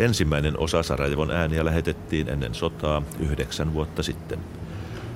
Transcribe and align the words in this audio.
Ensimmäinen 0.00 0.58
osa 0.58 0.82
Sarajevon 0.82 1.30
ääniä 1.30 1.64
lähetettiin 1.64 2.28
ennen 2.28 2.54
sotaa 2.54 3.02
yhdeksän 3.18 3.74
vuotta 3.74 4.02
sitten. 4.02 4.38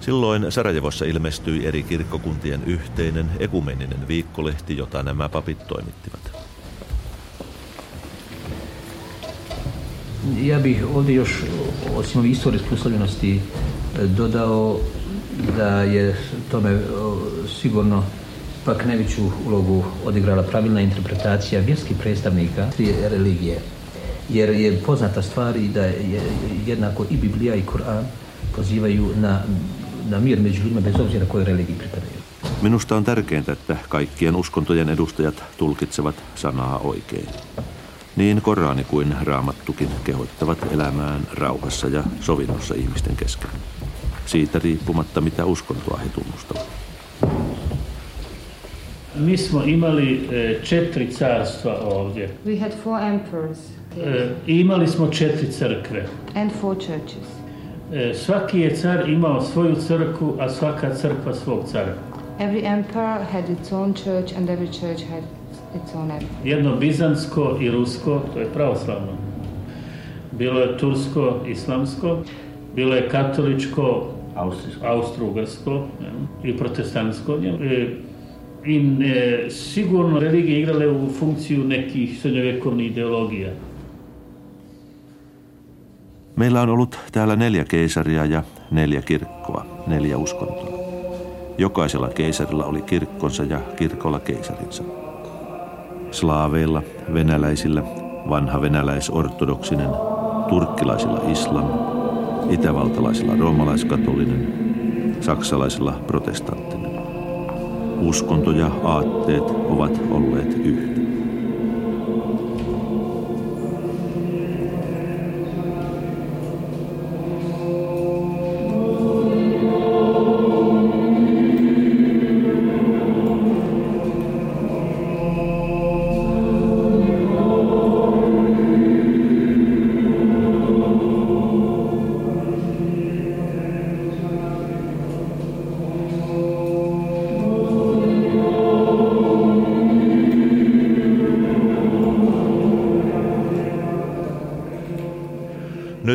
Silloin 0.01 0.52
Sarajevossa 0.52 1.05
ilmestyi 1.05 1.66
eri 1.66 1.83
kirkkokuntien 1.83 2.65
yhteinen 2.66 3.30
ekumeninen 3.38 4.09
viikkolehti, 4.09 4.77
jota 4.77 5.02
nämä 5.02 5.29
papit 5.29 5.66
toimittivat. 5.66 6.20
Ja 10.37 10.59
bih 10.59 10.85
ovdje 10.95 11.15
još, 11.15 11.45
osim 11.95 12.21
ovih 12.21 12.32
istorijske 12.32 12.74
uslovljenosti, 12.74 13.43
dodao 14.16 14.80
da 15.57 15.82
je 15.82 16.16
tome 16.51 16.80
sigurno 17.60 18.05
pak 18.65 18.85
najveću 18.87 19.30
ulogu 19.46 19.85
odigrala 20.05 20.43
pravilna 20.43 20.80
interpretacija 20.80 21.60
vjerskih 21.60 21.96
predstavnika 21.96 22.71
religije. 23.10 23.60
Jer 24.29 24.51
je 24.51 24.80
poznata 24.87 25.23
stvar 25.23 25.57
i 25.57 25.69
da 25.69 25.85
je 25.85 26.23
jednako 26.67 27.05
i 27.11 27.17
Biblija 27.17 27.55
i 27.55 27.63
Koran 27.63 28.05
pozivaju 28.57 29.11
na, 29.17 29.43
na 30.11 30.21
mir 30.21 30.41
među 30.41 30.63
ljudima 30.63 30.80
bez 30.80 30.95
obzira 31.01 31.27
kojoj 31.27 31.45
religiji 31.45 31.77
pripadaju. 31.79 32.25
Minusta 32.63 32.97
on 32.97 33.05
tärkeintä, 33.05 33.52
että 33.52 33.77
kaikkien 33.89 34.37
uskontojen 34.37 34.89
edustajat 34.89 35.43
tulkitsevat 35.59 36.15
sanaa 36.35 36.79
oikein. 36.79 37.27
Niin 38.17 38.43
Korani 38.43 38.85
kuin 38.85 39.15
Raamattukin 39.23 39.89
kehottavat 40.05 40.59
elämään 40.73 41.21
rauhassa 41.33 41.89
ja 41.89 42.02
sovinnossa 42.21 42.75
ihmisten 42.75 43.17
kesken. 43.17 43.51
Siitä 44.27 44.59
riippumatta, 44.59 45.21
mitä 45.21 45.45
uskontoa 45.45 45.99
he 45.99 46.09
tunnustavat. 46.09 46.67
Mi 49.15 49.37
smo 49.37 49.63
imali 49.63 50.29
e, 50.33 50.61
četiri 50.63 51.07
carstva 51.07 51.75
ovdje. 51.75 52.30
We 52.47 52.59
had 52.59 52.73
four 52.85 53.01
emperors. 53.01 53.59
E, 54.02 54.28
imali 54.46 54.87
smo 54.87 55.09
četiri 55.09 55.52
crkve. 55.52 56.06
And 56.34 56.50
four 56.60 56.74
churches. 56.74 57.28
E, 57.92 58.14
svaki 58.14 58.60
je 58.60 58.76
car 58.76 59.09
imao 59.09 59.40
svoju 59.40 59.74
crkvu, 59.74 60.37
a 60.40 60.48
svaka 60.50 60.95
crkva 60.95 61.34
svog 61.34 61.64
cara. 61.73 61.95
Every 62.40 62.66
emperor 62.66 63.20
had 63.32 63.50
its 63.50 63.72
own 63.72 63.95
church 63.95 64.37
and 64.37 64.48
every 64.48 64.66
church 64.66 65.03
had 65.10 65.22
its 65.75 65.94
own 65.94 66.10
emperor. 66.10 66.44
Jedno 66.44 66.76
bizansko 66.76 67.59
i 67.60 67.70
rusko, 67.70 68.22
to 68.34 68.41
je 68.41 68.47
pravoslavno. 68.54 69.12
Bilo 70.32 70.60
je 70.60 70.78
tursko, 70.78 71.41
islamsko. 71.48 72.19
Bilo 72.75 72.94
je 72.94 73.09
katoličko, 73.09 74.06
austrougarsko 74.82 75.87
i 76.44 76.56
protestantsko. 76.56 77.38
I 78.66 78.78
ne, 78.78 79.50
sigurno 79.50 80.21
religije 80.21 80.60
igrale 80.60 80.88
u 80.88 81.09
funkciju 81.19 81.65
nekih 81.65 82.21
srednjovjekovnih 82.21 82.91
ideologija. 82.91 83.50
Meillä 86.37 86.61
on 86.62 86.69
ollut 86.69 86.99
täällä 87.12 87.37
neljä 87.37 87.65
keisaria 87.65 88.25
ja 88.25 88.43
neljä 88.71 89.03
kirkkoa, 89.03 89.67
neljä 89.87 90.17
uskontoa. 90.17 90.78
Jokaisella 91.59 92.09
keisarilla 92.09 92.65
oli 92.65 92.83
kirkkonsa 92.83 93.45
ja 93.45 93.61
kirkolla 93.77 94.21
keisarinsa. 94.21 94.83
Slaaveilla, 96.11 96.83
venäläisillä, 97.15 97.83
vanha 98.28 98.62
venäläisortodoksinen, 98.62 99.91
turkkilaisilla 100.49 101.21
islam, 101.31 101.65
itävaltalaisilla 102.51 103.37
roomalaiskatolinen, 103.37 104.55
saksalaisilla 105.21 105.93
protestanttinen. 106.06 106.91
Uskonto 108.01 108.51
ja 108.51 108.71
aatteet 108.84 109.45
ovat 109.69 110.01
olleet 110.11 110.59
yhtä. 110.59 111.03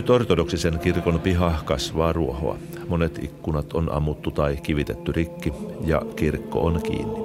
Ortodoksisen 0.09 0.79
kirkon 0.79 1.19
piha 1.19 1.61
kasvaa 1.65 2.13
ruohoa. 2.13 2.57
Monet 2.87 3.23
ikkunat 3.23 3.73
on 3.73 3.91
ammuttu 3.91 4.31
tai 4.31 4.57
kivitetty 4.57 5.11
rikki 5.11 5.53
ja 5.85 6.01
kirkko 6.15 6.65
on 6.65 6.81
kiinni. 6.83 7.19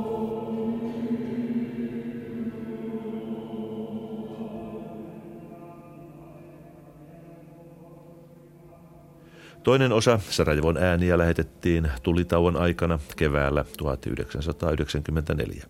Toinen 9.62 9.92
osa 9.92 10.20
Sarajevon 10.30 10.76
ääniä 10.76 11.18
lähetettiin 11.18 11.90
tulitauon 12.02 12.56
aikana 12.56 12.98
keväällä 13.16 13.64
1994. 13.78 15.64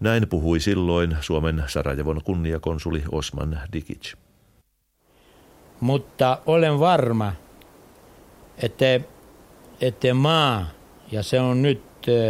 Näin 0.00 0.28
puhui 0.28 0.60
silloin 0.60 1.16
Suomen 1.20 1.64
Sarajevon 1.66 2.20
kunniakonsuli 2.24 3.02
Osman 3.12 3.60
Dikic 3.72 4.14
mutta 5.80 6.38
olen 6.46 6.80
varma, 6.80 7.32
että, 8.62 9.00
että 9.80 10.14
maa, 10.14 10.66
ja 11.12 11.22
se 11.22 11.40
on 11.40 11.62
nyt 11.62 11.82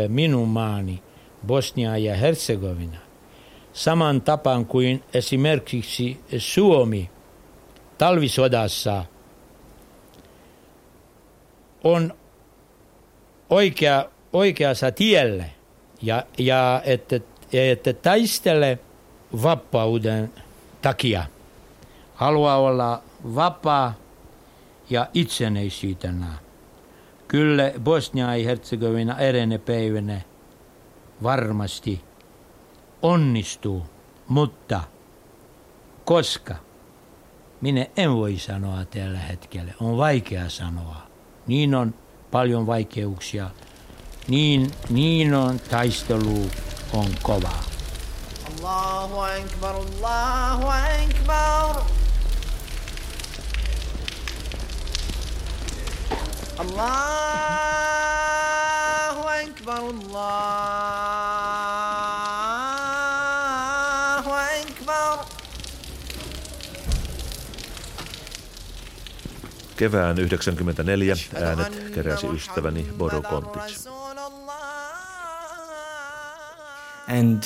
minun 0.09 0.49
maani, 0.49 1.03
Bosnia 1.47 1.97
ja 1.97 2.17
Herzegovina, 2.17 2.99
saman 3.73 4.21
tapaan 4.21 4.67
kuin 4.67 5.05
esimerkiksi 5.15 6.21
Suomi 6.39 7.11
talvisodassa 7.99 9.05
on 11.85 12.15
oikea, 13.51 14.05
oikeassa 14.33 14.91
tiellä 14.93 15.45
ja, 16.03 16.23
ja 16.39 16.83
että, 16.85 17.21
että 17.53 17.93
taistelee 17.93 18.79
vapauden 19.43 20.33
takia. 20.83 21.25
Haluaa 22.15 22.59
olla 22.59 23.03
vapaa 23.35 23.95
ja 24.91 25.07
itsenäisyytenä. 25.15 26.27
Kyllä 27.29 27.73
Bosnia 27.81 28.37
ja 28.37 28.45
Herzegovina 28.45 29.19
eräänä 29.19 29.59
päivänä 29.59 30.21
varmasti 31.23 32.05
onnistuu, 33.03 33.87
mutta 34.29 34.81
koska 36.05 36.55
minä 37.61 37.87
en 37.97 38.15
voi 38.15 38.39
sanoa 38.39 38.85
tällä 38.85 39.19
hetkellä, 39.19 39.73
on 39.81 39.97
vaikea 39.97 40.49
sanoa. 40.49 40.97
Niin 41.47 41.75
on 41.75 41.95
paljon 42.31 42.67
vaikeuksia, 42.67 43.51
niin, 44.29 44.71
niin 44.91 45.35
on 45.35 45.61
taistelu 45.71 46.51
on 46.93 47.07
kova. 47.23 47.53
Allahu 48.47 49.21
Akbar, 49.21 49.75
Allahu 49.75 50.67
Akbar. 50.67 51.98
الله 57.64 59.18
أكبر 59.44 59.82
الله 63.44 64.26
أكبر 64.62 65.26
Kevään 69.78 70.20
94 70.20 71.16
äänet 71.36 71.74
keräsi 71.96 72.28
ystäväni 72.28 72.86
Boro 72.98 73.22
Kontic. 73.22 73.88
And 77.08 77.44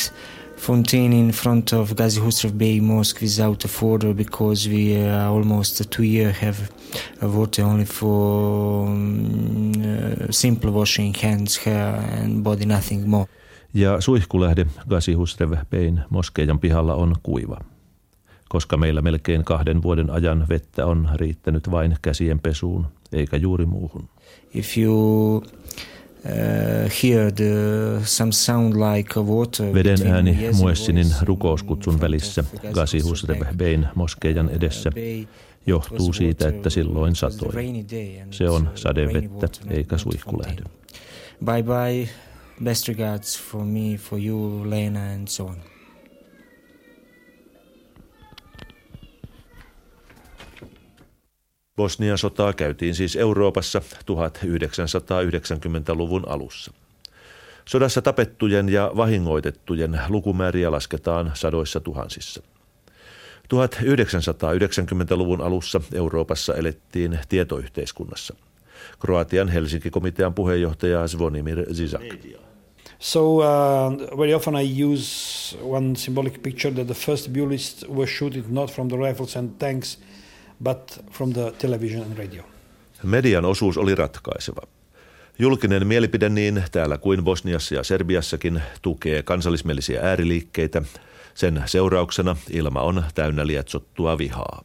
Fontaine 0.62 1.12
in 1.12 1.32
front 1.32 1.72
of 1.72 1.96
Gazi 1.96 2.20
Husrev 2.20 2.52
Bey 2.52 2.80
Mosque 2.80 3.24
is 3.24 3.40
out 3.40 3.64
of 3.64 3.82
order 3.82 4.14
because 4.14 4.68
we 4.68 4.94
uh, 4.96 5.32
almost 5.32 5.90
two 5.90 6.04
years 6.04 6.36
have 6.36 6.56
water 7.22 7.64
only 7.64 7.84
for 7.84 8.86
um, 8.86 9.72
uh, 9.72 10.26
simple 10.30 10.70
washing 10.70 11.14
hands, 11.22 11.58
hair 11.66 11.94
and 12.22 12.42
body, 12.44 12.66
nothing 12.66 13.08
more. 13.08 13.26
Ja 13.74 14.00
suihkulähde 14.00 14.66
Gazi 14.88 15.12
Husrev 15.12 15.52
Bein 15.70 16.00
moskeijan 16.10 16.58
pihalla 16.58 16.94
on 16.94 17.16
kuiva, 17.22 17.58
koska 18.48 18.76
meillä 18.76 19.02
melkein 19.02 19.44
kahden 19.44 19.82
vuoden 19.82 20.10
ajan 20.10 20.46
vettä 20.48 20.86
on 20.86 21.08
riittänyt 21.14 21.70
vain 21.70 21.96
käsien 22.02 22.40
pesuun 22.40 22.86
eikä 23.12 23.36
juuri 23.36 23.66
muuhun. 23.66 24.08
If 24.54 24.78
you 24.78 25.42
uh, 26.24 26.90
hear 27.02 27.32
the, 27.32 27.52
some 28.04 28.32
sound 28.32 28.74
like 28.74 29.20
water. 29.20 29.74
Veden 29.74 30.06
ääni 30.06 30.38
Muessinin 30.52 31.06
rukouskutsun 31.22 32.00
välissä 32.00 32.44
Gazi 32.72 33.00
Husrev 33.00 33.40
Bein 33.56 33.86
moskeijan 33.94 34.48
edessä 34.48 34.90
johtuu 35.66 36.12
siitä, 36.12 36.48
että 36.48 36.70
silloin 36.70 37.16
satoi. 37.16 37.52
Se 38.30 38.48
on 38.48 38.70
sadevettä 38.74 39.48
eikä 39.70 39.98
suihkulähde. 39.98 40.62
Bye 41.44 41.62
bye. 41.62 42.08
Best 42.64 42.88
regards 42.88 43.40
for 43.50 43.64
me, 43.64 43.96
for 43.96 44.18
you, 44.18 44.70
Lena, 44.70 45.12
and 45.14 45.28
so 45.28 45.44
on. 45.44 45.71
Bosnian 51.76 52.18
sotaa 52.18 52.52
käytiin 52.52 52.94
siis 52.94 53.16
Euroopassa 53.16 53.78
1990-luvun 53.78 56.28
alussa. 56.28 56.72
Sodassa 57.64 58.02
tapettujen 58.02 58.68
ja 58.68 58.92
vahingoitettujen 58.96 60.00
lukumääriä 60.08 60.70
lasketaan 60.70 61.30
sadoissa 61.34 61.80
tuhansissa. 61.80 62.42
1990-luvun 63.54 65.40
alussa 65.40 65.80
Euroopassa 65.94 66.54
elettiin 66.54 67.18
tietoyhteiskunnassa. 67.28 68.34
Kroatian 68.98 69.48
Helsinki-komitean 69.48 70.34
puheenjohtaja 70.34 71.08
Zvonimir 71.08 71.74
Zizak. 71.74 72.02
So 72.98 73.36
uh, 73.36 73.42
very 74.18 74.34
often 74.34 74.56
I 74.56 74.84
use 74.84 75.58
one 75.62 75.96
symbolic 75.96 76.42
picture 76.42 76.74
that 76.74 76.86
the 76.86 76.94
first 76.94 77.32
bullets 77.32 77.84
were 77.88 78.06
shooted 78.06 78.44
not 78.48 78.72
from 78.72 78.88
the 78.88 78.96
rifles 78.96 79.36
and 79.36 79.50
tanks, 79.58 79.98
but 80.62 81.04
from 81.10 81.32
the 81.32 81.52
television 81.58 82.02
and 82.02 82.18
radio. 82.18 82.42
Median 83.02 83.44
osuus 83.44 83.78
oli 83.78 83.94
ratkaiseva. 83.94 84.60
Julkinen 85.38 85.86
mielipide 85.86 86.28
niin 86.28 86.62
täällä 86.72 86.98
kuin 86.98 87.24
Bosniassa 87.24 87.74
ja 87.74 87.82
Serbiassakin 87.82 88.62
tukee 88.82 89.22
kansallismielisiä 89.22 90.00
ääriliikkeitä. 90.02 90.82
Sen 91.34 91.62
seurauksena 91.66 92.36
ilma 92.50 92.80
on 92.80 93.04
täynnä 93.14 93.46
lietsottua 93.46 94.18
vihaa. 94.18 94.64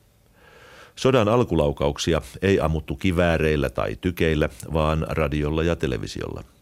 Sodan 0.96 1.28
alkulaukauksia 1.28 2.22
ei 2.42 2.60
ammuttu 2.60 2.96
kivääreillä 2.96 3.70
tai 3.70 3.98
tykeillä, 4.02 4.50
vaan 4.74 5.06
radiolla 5.10 5.64
ja 5.64 5.76
televisiolla.– 5.76 6.44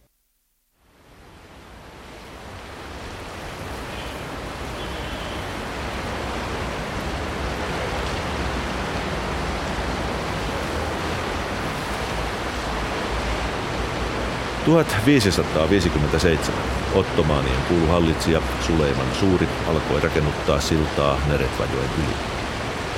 1557 14.66 16.54
Ottomaanien 16.94 17.62
kuuluhallitsija 17.70 18.42
Suleiman 18.62 19.16
Suuri 19.20 19.48
alkoi 19.68 20.02
rakennuttaa 20.02 20.60
siltaa 20.60 21.20
Neretvajoen 21.28 21.90
yli. 21.98 22.16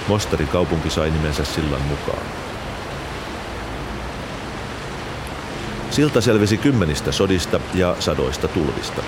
Mostarin 0.07 0.47
kaupunki 0.47 0.89
sai 0.89 1.11
nimensä 1.11 1.45
sillan 1.45 1.81
mukaan. 1.81 2.23
Silta 5.89 6.21
selvisi 6.21 6.57
kymmenistä 6.57 7.11
sodista 7.11 7.59
ja 7.73 7.95
sadoista 7.99 8.47
tulvista. 8.47 9.03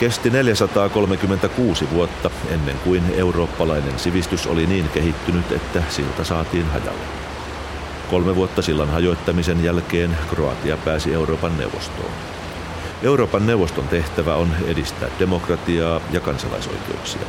Kesti 0.00 0.30
436 0.30 1.90
vuotta 1.90 2.30
ennen 2.50 2.76
kuin 2.84 3.02
eurooppalainen 3.16 3.98
sivistys 3.98 4.46
oli 4.46 4.66
niin 4.66 4.88
kehittynyt, 4.88 5.52
että 5.52 5.82
silta 5.88 6.24
saatiin 6.24 6.66
hajalle. 6.66 7.21
Kolme 8.12 8.36
vuotta 8.36 8.62
sillan 8.62 8.90
hajoittamisen 8.90 9.64
jälkeen 9.64 10.18
Kroatia 10.30 10.76
pääsi 10.76 11.14
Euroopan 11.14 11.58
neuvostoon. 11.58 12.10
Euroopan 13.02 13.46
neuvoston 13.46 13.88
tehtävä 13.88 14.34
on 14.34 14.48
edistää 14.66 15.08
demokratiaa 15.18 16.00
ja 16.10 16.20
kansalaisoikeuksia. 16.20 17.22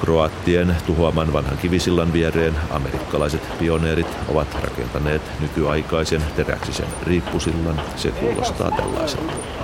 Kroattien 0.00 0.76
tuhoaman 0.86 1.32
vanhan 1.32 1.58
kivisillan 1.58 2.12
viereen 2.12 2.54
amerikkalaiset 2.70 3.58
pioneerit 3.58 4.16
ovat 4.28 4.54
rakentaneet 4.62 5.22
nykyaikaisen 5.40 6.24
teräksisen 6.36 6.88
riippusillan. 7.02 7.82
Se 7.96 8.10
kuulostaa 8.10 8.70
tällaiselta. 8.70 9.61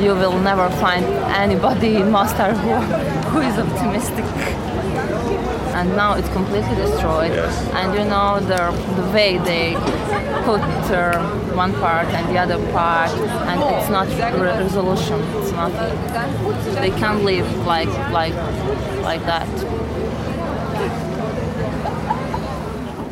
You 0.00 0.14
will 0.14 0.38
never 0.38 0.68
find 0.80 1.04
anybody 1.44 1.96
in 1.96 2.10
Mostar 2.10 2.52
who, 2.52 2.74
who 3.30 3.40
is 3.40 3.58
optimistic. 3.58 4.24
And 5.74 5.94
now 5.96 6.14
it's 6.14 6.28
completely 6.30 6.74
destroyed. 6.76 7.32
And 7.74 7.94
you 7.94 8.04
know 8.04 8.40
the, 8.40 8.72
the 8.96 9.10
way 9.12 9.38
they 9.38 9.74
put 10.44 10.62
uh, 10.90 11.18
one 11.54 11.72
part 11.74 12.06
and 12.08 12.28
the 12.28 12.38
other 12.38 12.58
part, 12.72 13.10
and 13.48 13.60
it's 13.60 13.90
not 13.90 14.08
re- 14.08 14.64
resolution. 14.64 15.20
It's 15.36 15.52
not. 15.52 15.72
They 16.80 16.90
can't 16.90 17.24
live 17.24 17.48
like 17.66 17.90
like 18.10 18.34
like 19.02 19.24
that. 19.26 19.48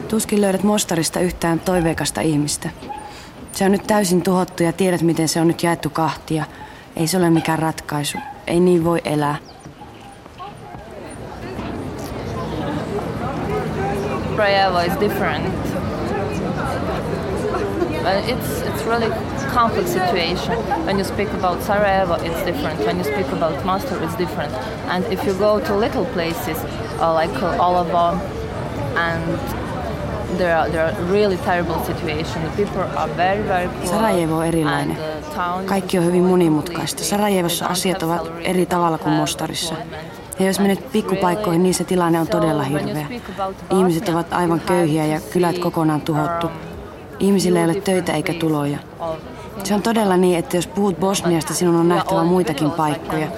Tuskin 0.08 0.40
löydät 0.40 0.62
Mostarista 0.62 1.20
yhtään 1.20 1.60
toiveikasta 1.60 2.20
ihmistä. 2.20 2.70
Se 3.52 3.64
on 3.64 3.72
nyt 3.72 3.86
täysin 3.86 4.22
tuhottu 4.22 4.62
ja 4.62 4.72
tiedät, 4.72 5.02
miten 5.02 5.28
se 5.28 5.40
on 5.40 5.48
nyt 5.48 5.62
jaettu 5.62 5.90
kahtia. 5.90 6.44
Ei 6.96 7.06
se 7.06 7.16
ole 7.16 7.30
mikään 7.30 7.58
ratkaisu. 7.58 8.18
Ei 8.46 8.60
niin 8.60 8.84
voi 8.84 9.00
elää. 9.04 9.36
Sarajevo 14.36 14.78
is 14.78 15.00
different. 15.00 15.54
It's 18.26 18.62
it's 18.62 18.84
really 18.86 19.10
complex 19.54 19.92
situation. 19.92 20.56
When 20.84 20.98
you 20.98 21.04
speak 21.04 21.28
about 21.34 21.62
Sarajevo, 21.62 22.14
it's 22.14 22.44
different. 22.44 22.80
When 22.80 22.96
you 22.96 23.04
speak 23.04 23.32
about 23.32 23.64
Mostar, 23.64 24.02
it's 24.02 24.18
different. 24.18 24.52
And 24.88 25.04
if 25.12 25.24
you 25.26 25.34
go 25.34 25.60
to 25.60 25.80
little 25.80 26.04
places 26.04 26.58
uh, 27.00 27.14
like 27.14 27.30
Olavo, 27.58 28.20
and 28.96 29.63
there 30.36 30.56
are 30.56 30.70
there 30.70 30.84
are 30.84 31.12
really 31.12 31.36
terrible 31.36 31.74
people 32.56 32.82
are 32.96 33.16
very 33.16 33.48
very 33.48 33.68
poor. 33.68 33.86
Sarajevo 33.86 34.36
on 34.36 34.46
erilainen. 34.46 34.96
is 34.96 35.66
Kaikki 35.66 35.98
on 35.98 36.04
hyvin 36.04 36.22
monimutkaista. 36.22 37.04
Sarajevossa 37.04 37.66
asiat 37.66 38.02
ovat 38.02 38.32
eri 38.40 38.66
tavalla 38.66 38.98
kuin 38.98 39.14
Mostarissa. 39.14 39.74
Ja 40.38 40.46
jos 40.46 40.60
menet 40.60 40.92
pikkupaikkoihin, 40.92 41.62
niin 41.62 41.74
se 41.74 41.84
tilanne 41.84 42.20
on 42.20 42.28
todella 42.28 42.62
hirveä. 42.62 43.06
Ihmiset 43.78 44.08
ovat 44.08 44.32
aivan 44.32 44.60
köyhiä 44.60 45.06
ja 45.06 45.20
kylät 45.32 45.58
kokonaan 45.58 46.00
tuhottu. 46.00 46.50
Ihmisillä 47.18 47.58
ei 47.58 47.64
ole 47.64 47.74
töitä 47.74 48.12
eikä 48.12 48.34
tuloja. 48.34 48.78
Se 49.64 49.74
on 49.74 49.82
todella 49.82 50.16
niin, 50.16 50.38
että 50.38 50.56
jos 50.56 50.66
puhut 50.66 51.00
Bosniasta, 51.00 51.54
sinun 51.54 51.76
on 51.76 51.88
nähtävä 51.88 52.24
muitakin 52.24 52.70
paikkoja. 52.70 53.28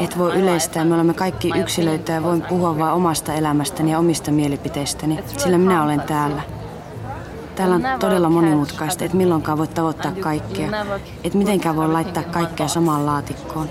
Et 0.00 0.18
voi 0.18 0.34
yleistää, 0.34 0.84
me 0.84 0.94
olemme 0.94 1.14
kaikki 1.14 1.52
yksilöitä 1.56 2.12
ja 2.12 2.22
voin 2.22 2.42
puhua 2.42 2.78
vain 2.78 2.94
omasta 2.94 3.34
elämästäni 3.34 3.90
ja 3.90 3.98
omista 3.98 4.30
mielipiteistäni, 4.30 5.18
sillä 5.36 5.58
minä 5.58 5.82
olen 5.82 6.00
täällä. 6.00 6.42
Täällä 7.54 7.74
on 7.74 7.82
todella 7.98 8.30
monimutkaista, 8.30 9.04
et 9.04 9.12
milloinkaan 9.12 9.58
voi 9.58 9.68
tavoittaa 9.68 10.12
kaikkea. 10.20 10.68
Et 11.24 11.34
mitenkään 11.34 11.76
voi 11.76 11.88
laittaa 11.88 12.22
kaikkea 12.22 12.68
samaan 12.68 13.06
laatikkoon. 13.06 13.68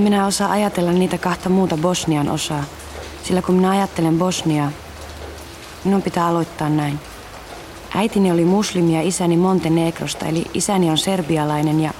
En 0.00 0.04
minä 0.04 0.26
osaa 0.26 0.50
ajatella 0.50 0.92
niitä 0.92 1.18
kahta 1.18 1.48
muuta 1.48 1.76
Bosnian 1.76 2.28
osaa, 2.28 2.64
sillä 3.22 3.42
kun 3.42 3.54
minä 3.54 3.70
ajattelen 3.70 4.18
Bosniaa, 4.18 4.70
minun 5.84 6.02
pitää 6.02 6.26
aloittaa 6.26 6.68
näin. 6.68 7.00
Äitini 7.94 8.32
oli 8.32 8.44
muslimi 8.44 8.94
ja 8.94 9.02
isäni 9.02 9.36
Montenegrosta, 9.36 10.26
eli 10.26 10.44
isäni 10.54 10.90
on 10.90 10.98
serbialainen 10.98 11.80
ja 11.80 11.90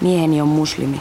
mieheni 0.00 0.40
on 0.40 0.48
muslimi. 0.48 1.00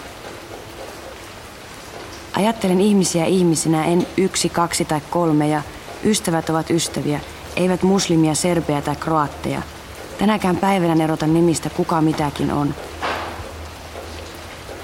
Ajattelen 2.33 2.81
ihmisiä 2.81 3.25
ihmisinä, 3.25 3.85
en 3.85 4.07
yksi, 4.17 4.49
kaksi 4.49 4.85
tai 4.85 5.01
kolme 5.09 5.47
ja 5.47 5.61
ystävät 6.03 6.49
ovat 6.49 6.69
ystäviä, 6.69 7.19
eivät 7.55 7.83
muslimia, 7.83 8.35
serbeä 8.35 8.81
tai 8.81 8.95
kroatteja. 8.95 9.61
Tänäkään 10.17 10.57
päivänä 10.57 11.03
erota 11.03 11.27
nimistä 11.27 11.69
kuka 11.69 12.01
mitäkin 12.01 12.51
on. 12.51 12.75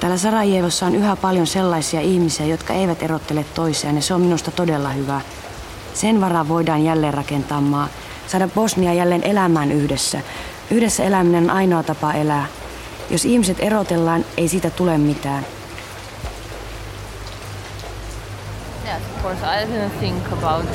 Täällä 0.03 0.17
Sarajevossa 0.17 0.85
on 0.85 0.95
yhä 0.95 1.15
paljon 1.15 1.47
sellaisia 1.47 2.01
ihmisiä, 2.01 2.45
jotka 2.45 2.73
eivät 2.73 3.03
erottele 3.03 3.45
toisiaan 3.55 3.95
ja 3.95 4.01
se 4.01 4.13
on 4.13 4.21
minusta 4.21 4.51
todella 4.51 4.89
hyvä. 4.89 5.21
Sen 5.93 6.21
varaa 6.21 6.47
voidaan 6.47 6.83
jälleen 6.83 7.13
rakentaa 7.13 7.61
maa, 7.61 7.87
saada 8.27 8.47
Bosnia 8.47 8.93
jälleen 8.93 9.23
elämään 9.23 9.71
yhdessä. 9.71 10.19
Yhdessä 10.71 11.03
eläminen 11.03 11.43
on 11.43 11.49
ainoa 11.49 11.83
tapa 11.83 12.13
elää. 12.13 12.45
Jos 13.09 13.25
ihmiset 13.25 13.57
erotellaan, 13.59 14.25
ei 14.37 14.47
siitä 14.47 14.69
tule 14.69 14.97
mitään. 14.97 15.45
Yes, 18.85 19.01
of 19.15 19.23
course. 19.23 19.41
I 19.45 19.65
didn't 19.65 19.99
think 19.99 20.31
about 20.31 20.65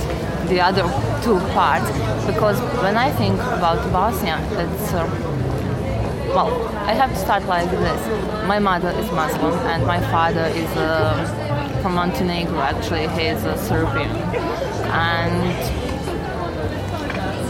the 0.48 0.64
other 0.64 0.84
two 1.24 1.40
parts 1.54 1.90
because 2.26 2.62
when 2.82 3.08
I 3.08 3.10
think 3.16 3.40
about 3.40 3.92
Bosnia, 3.92 4.38
it's 4.58 4.94
well, 6.34 6.68
I 6.88 6.92
have 6.92 7.10
to 7.10 7.16
start 7.16 7.44
like 7.46 7.70
this. 7.70 8.46
My 8.46 8.58
mother 8.58 8.90
is 8.90 9.10
Muslim 9.12 9.54
and 9.72 9.86
my 9.86 10.00
father 10.10 10.44
is 10.44 10.70
uh, 10.76 11.80
from 11.82 11.94
Montenegro. 11.94 12.60
Actually, 12.60 13.08
he 13.08 13.26
is 13.28 13.44
a 13.44 13.56
Serbian, 13.58 14.10
and 14.90 15.56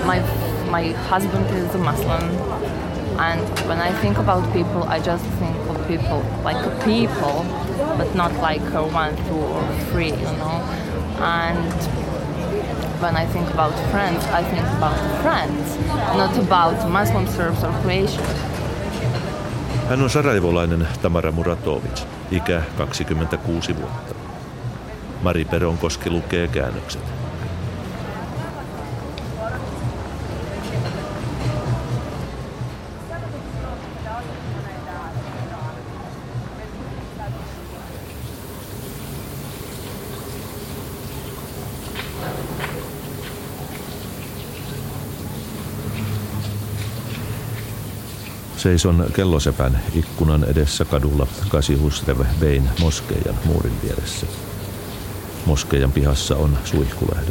my 0.06 0.18
my 0.70 0.92
husband 1.11 1.47
is 1.56 1.75
a 1.75 1.78
Muslim. 1.78 2.23
And 3.18 3.42
when 3.68 3.78
I 3.78 3.92
think 4.00 4.18
about 4.18 4.52
people, 4.52 4.85
I 4.85 5.00
just 5.00 5.25
think 5.40 5.56
of 5.68 5.88
people 5.88 6.23
like 6.44 6.62
people, 6.85 7.44
but 7.99 8.14
not 8.14 8.32
like 8.35 8.62
one, 8.73 9.16
two, 9.26 9.35
or 9.35 9.64
three, 9.90 10.11
you 10.11 10.32
know. 10.38 10.62
And 11.18 11.73
when 13.02 13.16
I 13.16 13.26
think 13.26 13.49
about 13.50 13.73
friends, 13.90 14.25
I 14.26 14.44
think 14.44 14.66
about 14.76 14.97
friends, 15.23 15.76
not 16.16 16.37
about 16.38 16.88
Muslim 16.90 17.26
Serbs 17.26 17.64
or 17.64 17.73
Croatians. 17.82 18.47
Hän 19.88 20.02
on 20.02 20.11
sarajevolainen 20.11 20.88
Tamara 21.02 21.33
Muratovic, 21.33 22.02
ikä 22.30 22.62
26 22.78 23.76
vuotta. 23.76 24.14
Mari 25.23 25.45
Peronkoski 25.45 26.11
lukee 26.11 26.49
käännökset. 26.49 27.02
Seison 48.58 49.06
kellosepän 49.14 49.80
ikkunan 49.94 50.44
edessä 50.44 50.84
kadulla 50.84 51.26
Kasihusrev 51.48 52.20
Bein 52.40 52.70
moskeijan 52.80 53.38
muurin 53.44 53.82
vieressä. 53.82 54.26
Moskeijan 55.46 55.92
pihassa 55.92 56.36
on 56.36 56.58
suihkulähde. 56.64 57.30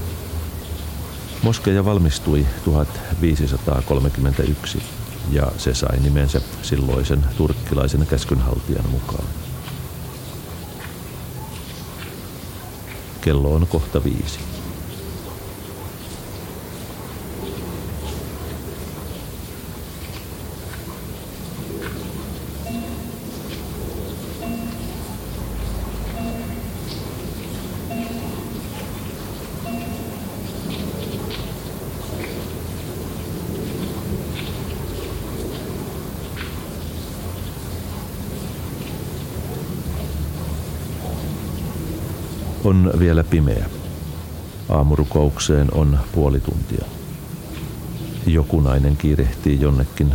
Moskeija 1.41 1.85
valmistui 1.85 2.45
1531 2.65 4.83
ja 5.31 5.51
se 5.57 5.73
sai 5.73 5.99
nimensä 5.99 6.41
silloisen 6.61 7.25
turkkilaisen 7.37 8.07
käskynhaltijan 8.07 8.89
mukaan. 8.89 9.27
Kello 13.21 13.55
on 13.55 13.67
kohta 13.67 14.03
viisi. 14.03 14.56
Vielä 42.99 43.23
pimeä. 43.23 43.69
Aamurukoukseen 44.69 45.73
on 45.73 45.99
puoli 46.11 46.39
tuntia. 46.39 46.85
Joku 48.27 48.61
nainen 48.61 48.97
kiirehtii 48.97 49.61
jonnekin. 49.61 50.13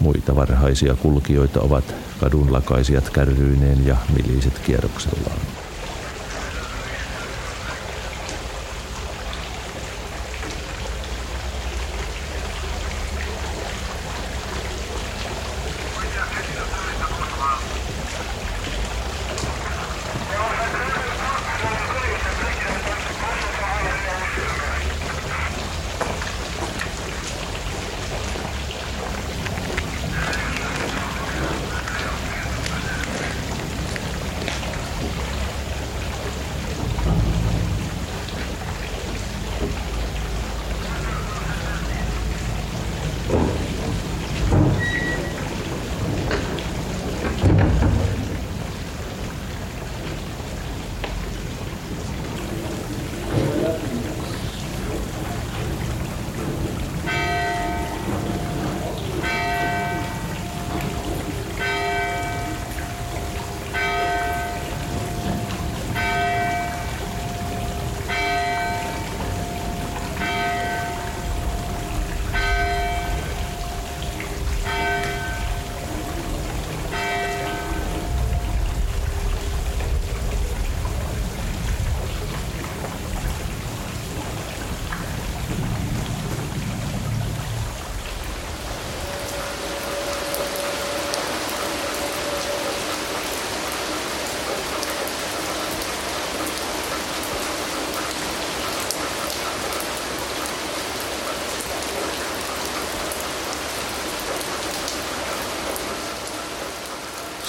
Muita 0.00 0.36
varhaisia 0.36 0.94
kulkijoita 0.94 1.60
ovat 1.60 1.94
kadunlakaisijat 2.20 3.10
kärryineen 3.10 3.86
ja 3.86 3.96
miliisit 4.16 4.58
kierroksellaan. 4.58 5.41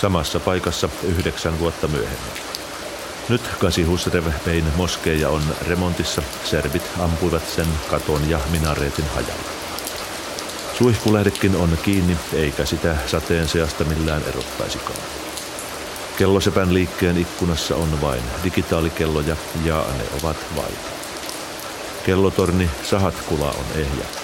Samassa 0.03 0.39
paikassa 0.39 0.89
yhdeksän 1.03 1.59
vuotta 1.59 1.87
myöhemmin. 1.87 2.43
Nyt 3.29 3.41
Kasihusrevbein 3.59 4.65
moskeija 4.75 5.29
on 5.29 5.41
remontissa. 5.67 6.21
Serbit 6.43 6.83
ampuivat 6.99 7.49
sen 7.49 7.65
katon 7.89 8.29
ja 8.29 8.39
minareetin 8.51 9.05
hajalla. 9.05 9.49
Suihkulähdekin 10.77 11.55
on 11.55 11.77
kiinni, 11.83 12.17
eikä 12.33 12.65
sitä 12.65 12.95
sateen 13.05 13.47
seasta 13.47 13.83
millään 13.83 14.23
erottaisikaan. 14.27 14.99
Kellosepän 16.17 16.73
liikkeen 16.73 17.17
ikkunassa 17.17 17.75
on 17.75 18.01
vain 18.01 18.23
digitaalikelloja 18.43 19.35
ja 19.65 19.85
ne 19.97 20.03
ovat 20.21 20.37
vain. 20.55 20.75
Kellotorni 22.05 22.69
Sahatkula 22.83 23.51
on 23.51 23.65
ehjä. 23.75 24.22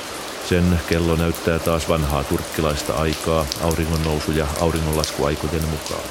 Sen 0.50 0.80
kello 0.88 1.16
näyttää 1.16 1.60
taas 1.60 1.90
vanhaa 1.90 2.24
turkkilaista 2.24 2.94
aikaa 2.94 3.46
auringon 3.62 4.04
nousu- 4.04 4.32
ja 4.32 4.48
auringonlaskuaikojen 4.62 5.68
mukaan. 5.68 6.10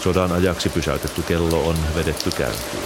Sodan 0.00 0.32
ajaksi 0.32 0.68
pysäytetty 0.68 1.22
kello 1.22 1.68
on 1.68 1.76
vedetty 1.94 2.30
käyntiin. 2.30 2.82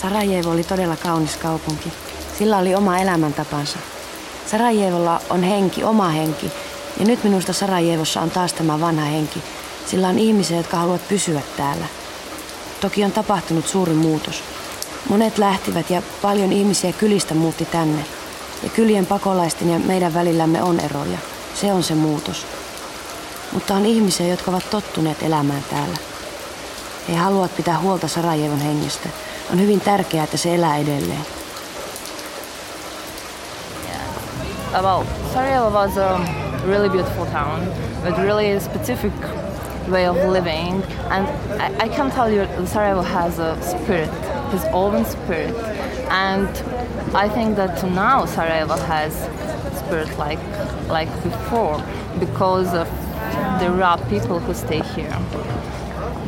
Sarajevo 0.00 0.50
oli 0.50 0.59
todella 0.70 0.96
kaunis 0.96 1.36
kaupunki. 1.36 1.92
Sillä 2.38 2.58
oli 2.58 2.74
oma 2.74 2.98
elämäntapansa. 2.98 3.78
Sarajevolla 4.46 5.20
on 5.30 5.42
henki, 5.42 5.84
oma 5.84 6.08
henki. 6.08 6.52
Ja 7.00 7.06
nyt 7.06 7.24
minusta 7.24 7.52
Sarajevossa 7.52 8.20
on 8.20 8.30
taas 8.30 8.52
tämä 8.52 8.80
vanha 8.80 9.04
henki. 9.04 9.42
Sillä 9.86 10.08
on 10.08 10.18
ihmisiä, 10.18 10.56
jotka 10.56 10.76
haluavat 10.76 11.08
pysyä 11.08 11.40
täällä. 11.56 11.86
Toki 12.80 13.04
on 13.04 13.12
tapahtunut 13.12 13.66
suuri 13.66 13.92
muutos. 13.92 14.42
Monet 15.08 15.38
lähtivät 15.38 15.90
ja 15.90 16.02
paljon 16.22 16.52
ihmisiä 16.52 16.92
kylistä 16.92 17.34
muutti 17.34 17.64
tänne. 17.64 18.04
Ja 18.62 18.68
kylien 18.68 19.06
pakolaisten 19.06 19.70
ja 19.70 19.78
meidän 19.78 20.14
välillämme 20.14 20.62
on 20.62 20.80
eroja. 20.80 21.18
Se 21.54 21.72
on 21.72 21.82
se 21.82 21.94
muutos. 21.94 22.46
Mutta 23.52 23.74
on 23.74 23.86
ihmisiä, 23.86 24.26
jotka 24.26 24.50
ovat 24.50 24.70
tottuneet 24.70 25.22
elämään 25.22 25.64
täällä. 25.70 25.96
He 27.08 27.16
haluavat 27.16 27.56
pitää 27.56 27.78
huolta 27.78 28.08
Sarajevon 28.08 28.60
hengestä. 28.60 29.08
On 29.52 29.60
hyvin 29.60 29.80
tärkeää, 29.80 30.24
että 30.24 30.36
se 30.36 30.54
elää 30.54 30.76
edelleen. 30.76 31.26
Yeah. 34.72 34.82
Well, 34.82 35.04
Sarajevo 35.34 35.70
was 35.70 35.96
a 35.98 36.20
really 36.66 36.88
beautiful 36.88 37.26
town 37.26 37.60
with 38.04 38.18
really 38.18 38.60
specific 38.60 39.12
way 39.90 40.08
of 40.08 40.16
living, 40.16 40.82
and 41.10 41.26
I, 41.60 41.86
I 41.86 41.88
can 41.88 42.10
tell 42.10 42.32
you, 42.32 42.46
Sarajevo 42.66 43.02
has 43.02 43.38
a 43.38 43.56
spirit, 43.62 44.10
his 44.52 44.62
own 44.72 45.04
spirit, 45.04 45.54
and 46.10 46.48
I 47.14 47.28
think 47.28 47.56
that 47.56 47.82
now 47.82 48.26
Sarajevo 48.26 48.76
has 48.76 49.12
spirit 49.78 50.18
like 50.18 50.38
like 50.88 51.10
before 51.22 51.82
because 52.20 52.74
of 52.74 52.88
there 53.58 53.82
are 53.82 53.98
people 54.08 54.38
who 54.38 54.54
stay 54.54 54.82
here. 54.94 55.16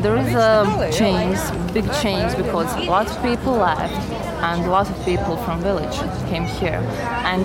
There 0.02 0.16
is 0.16 0.34
a 0.34 0.90
change, 0.92 1.38
big 1.72 1.84
change, 2.02 2.36
because 2.36 2.74
a 2.74 2.90
lot 2.90 3.08
of 3.08 3.22
people 3.22 3.52
left 3.52 3.94
and 4.42 4.64
a 4.64 4.70
lot 4.70 4.90
of 4.90 5.04
people 5.04 5.36
from 5.44 5.60
village 5.60 5.96
came 6.28 6.44
here. 6.44 6.82
And 7.24 7.44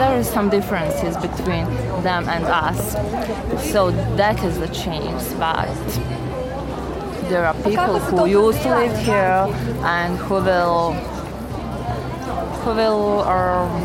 there 0.00 0.16
is 0.18 0.26
some 0.26 0.48
differences 0.48 1.16
between 1.18 1.66
them 2.02 2.26
and 2.30 2.44
us. 2.46 2.92
So 3.70 3.90
that 4.16 4.42
is 4.42 4.58
the 4.58 4.68
change. 4.68 5.22
But 5.38 5.68
there 7.28 7.44
are 7.44 7.54
people 7.56 7.98
who 7.98 8.24
used 8.26 8.62
to 8.62 8.70
live 8.70 8.96
here 9.04 9.46
and 9.84 10.16
who 10.16 10.34
will 10.34 10.92
who 12.62 12.70
will 12.74 13.20
um, 13.20 13.84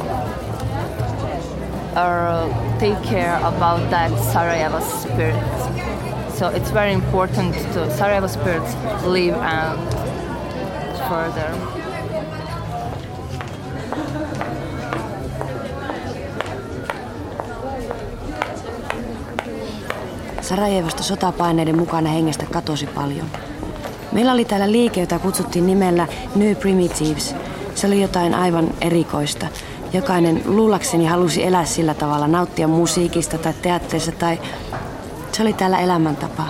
uh, 1.95 2.79
take 2.79 3.01
care 3.03 3.35
about 3.37 3.89
that 3.89 4.11
Sarajevo 4.31 4.79
spirit. 4.79 5.56
So 6.39 6.49
it's 6.49 6.73
very 6.73 6.93
important 6.93 7.55
to 7.73 7.89
Sarajevo 7.97 8.27
spirits 8.27 8.75
live 9.05 9.35
and 9.35 9.79
further. 11.09 11.51
Sarajevosta 20.41 21.03
sotapaineiden 21.03 21.77
mukana 21.77 22.09
hengestä 22.09 22.45
katosi 22.51 22.87
paljon. 22.87 23.27
Meillä 24.11 24.31
oli 24.31 24.45
täällä 24.45 24.71
liike, 24.71 25.01
jota 25.01 25.19
kutsuttiin 25.19 25.67
nimellä 25.67 26.07
New 26.35 26.55
Primitives. 26.55 27.35
Se 27.75 27.87
oli 27.87 28.01
jotain 28.01 28.35
aivan 28.35 28.67
erikoista. 28.81 29.47
Jokainen 29.93 30.41
luulakseni 30.45 31.05
halusi 31.05 31.45
elää 31.45 31.65
sillä 31.65 31.93
tavalla, 31.93 32.27
nauttia 32.27 32.67
musiikista 32.67 33.37
tai 33.37 33.53
teatterissa 33.61 34.11
tai... 34.11 34.39
Se 35.37 35.43
oli 35.43 35.53
täällä 35.53 35.79
elämäntapa. 35.79 36.43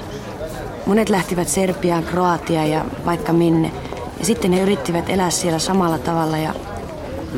Monet 0.85 1.09
lähtivät 1.09 1.47
Serbiaan, 1.47 2.03
Kroatiaan 2.03 2.69
ja 2.69 2.85
vaikka 3.05 3.33
minne. 3.33 3.71
Ja 4.19 4.25
sitten 4.25 4.51
he 4.51 4.61
yrittivät 4.61 5.09
elää 5.09 5.29
siellä 5.29 5.59
samalla 5.59 5.97
tavalla 5.97 6.37
ja 6.37 6.53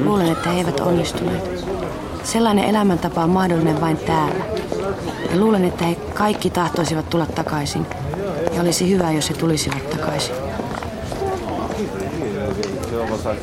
luulen, 0.03 0.31
että 0.31 0.49
he 0.49 0.57
eivät 0.57 0.79
onnistuneet. 0.79 1.65
Sellainen 2.23 2.65
elämäntapa 2.65 3.23
on 3.23 3.29
mahdollinen 3.29 3.81
vain 3.81 3.97
täällä. 3.97 4.45
Ja 5.31 5.39
luulen, 5.39 5.65
että 5.65 5.85
he 5.85 5.95
kaikki 5.95 6.49
tahtoisivat 6.49 7.09
tulla 7.09 7.25
takaisin. 7.25 7.85
Ja 8.53 8.61
olisi 8.61 8.89
hyvä, 8.89 9.11
jos 9.11 9.29
he 9.29 9.33
tulisivat 9.33 9.89
takaisin. 9.89 10.35
100,000, 12.89 13.35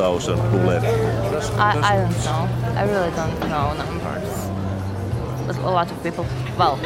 200,000 0.00 0.36
who 0.36 0.66
left. 0.66 0.86
I, 1.58 1.78
I 1.78 1.96
don't 1.96 2.22
know. 2.22 2.48
I 2.76 2.86
really 2.86 3.10
don't 3.10 3.48
know 3.48 4.03
a 5.48 5.70
lot 5.70 5.90
of 5.90 6.02
people. 6.02 6.26
Well, 6.58 6.78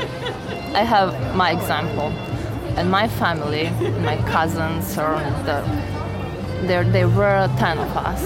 I 0.74 0.82
have 0.82 1.36
my 1.36 1.52
example. 1.52 2.12
And 2.76 2.90
my 2.90 3.08
family, 3.08 3.70
my 4.00 4.16
cousins, 4.30 4.96
or 4.96 5.16
the, 5.46 5.62
there, 6.66 6.84
there 6.84 7.08
were 7.08 7.48
10 7.58 7.78
of 7.78 7.96
us. 7.96 8.22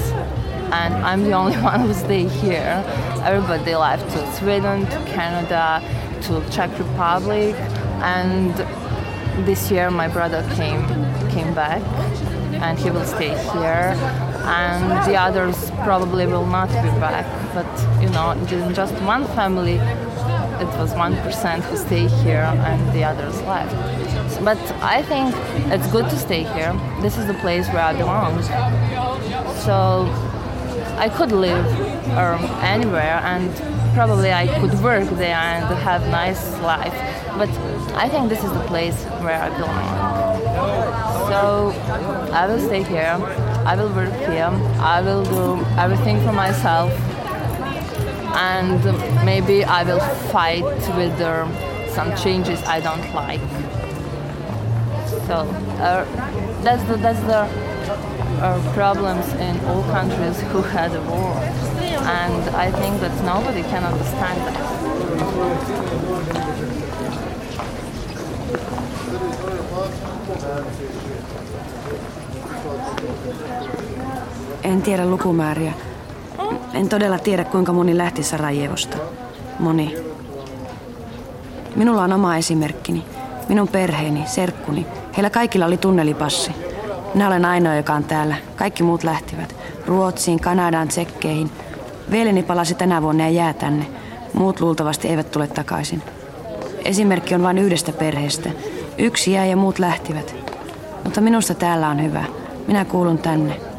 And 0.72 0.94
I'm 0.94 1.24
the 1.24 1.32
only 1.32 1.56
one 1.70 1.80
who 1.80 1.94
stayed 1.94 2.30
here. 2.30 2.84
Everybody 3.24 3.74
left 3.74 4.10
to 4.12 4.32
Sweden, 4.32 4.86
to 4.86 5.04
Canada, 5.06 5.80
to 6.22 6.50
Czech 6.50 6.78
Republic. 6.78 7.54
And 8.02 8.54
this 9.46 9.70
year 9.70 9.90
my 9.90 10.08
brother 10.08 10.42
came 10.54 10.84
came 11.30 11.54
back 11.54 11.82
and 12.60 12.78
he 12.78 12.90
will 12.90 13.04
stay 13.04 13.30
here 13.52 13.96
and 14.44 15.10
the 15.10 15.16
others 15.16 15.70
probably 15.82 16.26
will 16.26 16.46
not 16.46 16.68
be 16.68 16.90
back 17.00 17.24
but 17.54 17.66
you 18.02 18.08
know 18.10 18.36
just 18.72 18.94
one 19.02 19.24
family 19.28 19.78
it 20.60 20.66
was 20.78 20.92
1% 20.94 21.60
who 21.60 21.76
stay 21.76 22.06
here 22.22 22.46
and 22.68 22.80
the 22.94 23.04
others 23.04 23.40
left 23.42 23.74
but 24.44 24.58
i 24.82 25.02
think 25.02 25.34
it's 25.72 25.86
good 25.92 26.08
to 26.10 26.16
stay 26.16 26.42
here 26.42 26.72
this 27.00 27.16
is 27.18 27.26
the 27.26 27.34
place 27.34 27.66
where 27.68 27.82
i 27.82 27.92
belong 27.96 28.42
so 29.66 30.06
i 30.98 31.08
could 31.08 31.32
live 31.32 31.66
um, 32.18 32.44
anywhere 32.62 33.20
and 33.24 33.50
probably 33.94 34.32
i 34.32 34.46
could 34.60 34.74
work 34.82 35.08
there 35.10 35.36
and 35.36 35.64
have 35.78 36.02
nice 36.08 36.52
life 36.60 36.94
but 37.36 37.48
i 37.96 38.08
think 38.08 38.28
this 38.28 38.42
is 38.42 38.52
the 38.52 38.64
place 38.66 39.04
where 39.24 39.40
i 39.42 39.48
belong 39.58 40.22
so 41.32 41.70
I 42.32 42.46
will 42.46 42.60
stay 42.60 42.82
here. 42.82 43.16
I 43.64 43.74
will 43.74 43.92
work 43.94 44.12
here. 44.28 44.50
I 44.78 45.00
will 45.00 45.24
do 45.24 45.64
everything 45.78 46.20
for 46.26 46.32
myself. 46.32 46.92
And 48.34 48.82
maybe 49.24 49.64
I 49.64 49.84
will 49.84 50.00
fight 50.32 50.64
with 50.96 51.20
uh, 51.20 51.46
some 51.94 52.14
changes 52.16 52.62
I 52.62 52.80
don't 52.80 53.14
like. 53.14 53.40
So 55.26 55.34
uh, 55.78 56.04
that's 56.62 56.82
the 56.84 56.96
that's 56.96 57.20
the 57.20 57.46
uh, 58.42 58.74
problems 58.74 59.26
in 59.34 59.60
all 59.66 59.82
countries 59.84 60.40
who 60.52 60.62
had 60.62 60.94
a 60.94 61.00
war. 61.02 61.34
And 62.04 62.42
I 62.56 62.70
think 62.72 63.00
that 63.00 63.14
nobody 63.24 63.62
can 63.62 63.84
understand 63.84 64.40
that. 64.40 64.72
En 74.64 74.82
tiedä 74.82 75.06
lukumääriä. 75.06 75.72
En 76.74 76.88
todella 76.88 77.18
tiedä, 77.18 77.44
kuinka 77.44 77.72
moni 77.72 77.98
lähti 77.98 78.22
Sarajevosta. 78.22 78.96
Moni. 79.58 79.96
Minulla 81.76 82.02
on 82.02 82.12
oma 82.12 82.36
esimerkkini. 82.36 83.04
Minun 83.48 83.68
perheeni, 83.68 84.22
serkkuni. 84.26 84.86
Heillä 85.16 85.30
kaikilla 85.30 85.66
oli 85.66 85.76
tunnelipassi. 85.76 86.50
Minä 87.14 87.26
olen 87.26 87.44
ainoa, 87.44 87.74
joka 87.74 87.92
on 87.94 88.04
täällä. 88.04 88.36
Kaikki 88.56 88.82
muut 88.82 89.04
lähtivät. 89.04 89.54
Ruotsiin, 89.86 90.40
Kanadaan, 90.40 90.88
Tsekkeihin. 90.88 91.50
Veljeni 92.10 92.42
palasi 92.42 92.74
tänä 92.74 93.02
vuonna 93.02 93.24
ja 93.24 93.30
jää 93.30 93.52
tänne. 93.52 93.86
Muut 94.32 94.60
luultavasti 94.60 95.08
eivät 95.08 95.30
tule 95.30 95.46
takaisin. 95.46 96.02
Esimerkki 96.84 97.34
on 97.34 97.42
vain 97.42 97.58
yhdestä 97.58 97.92
perheestä. 97.92 98.50
Yksi 98.98 99.32
jäi 99.32 99.50
ja 99.50 99.56
muut 99.56 99.78
lähtivät. 99.78 100.34
Mutta 101.04 101.20
minusta 101.20 101.54
täällä 101.54 101.88
on 101.88 102.02
hyvä. 102.04 102.24
Minä 102.66 102.84
kuulun 102.84 103.18
tänne. 103.18 103.71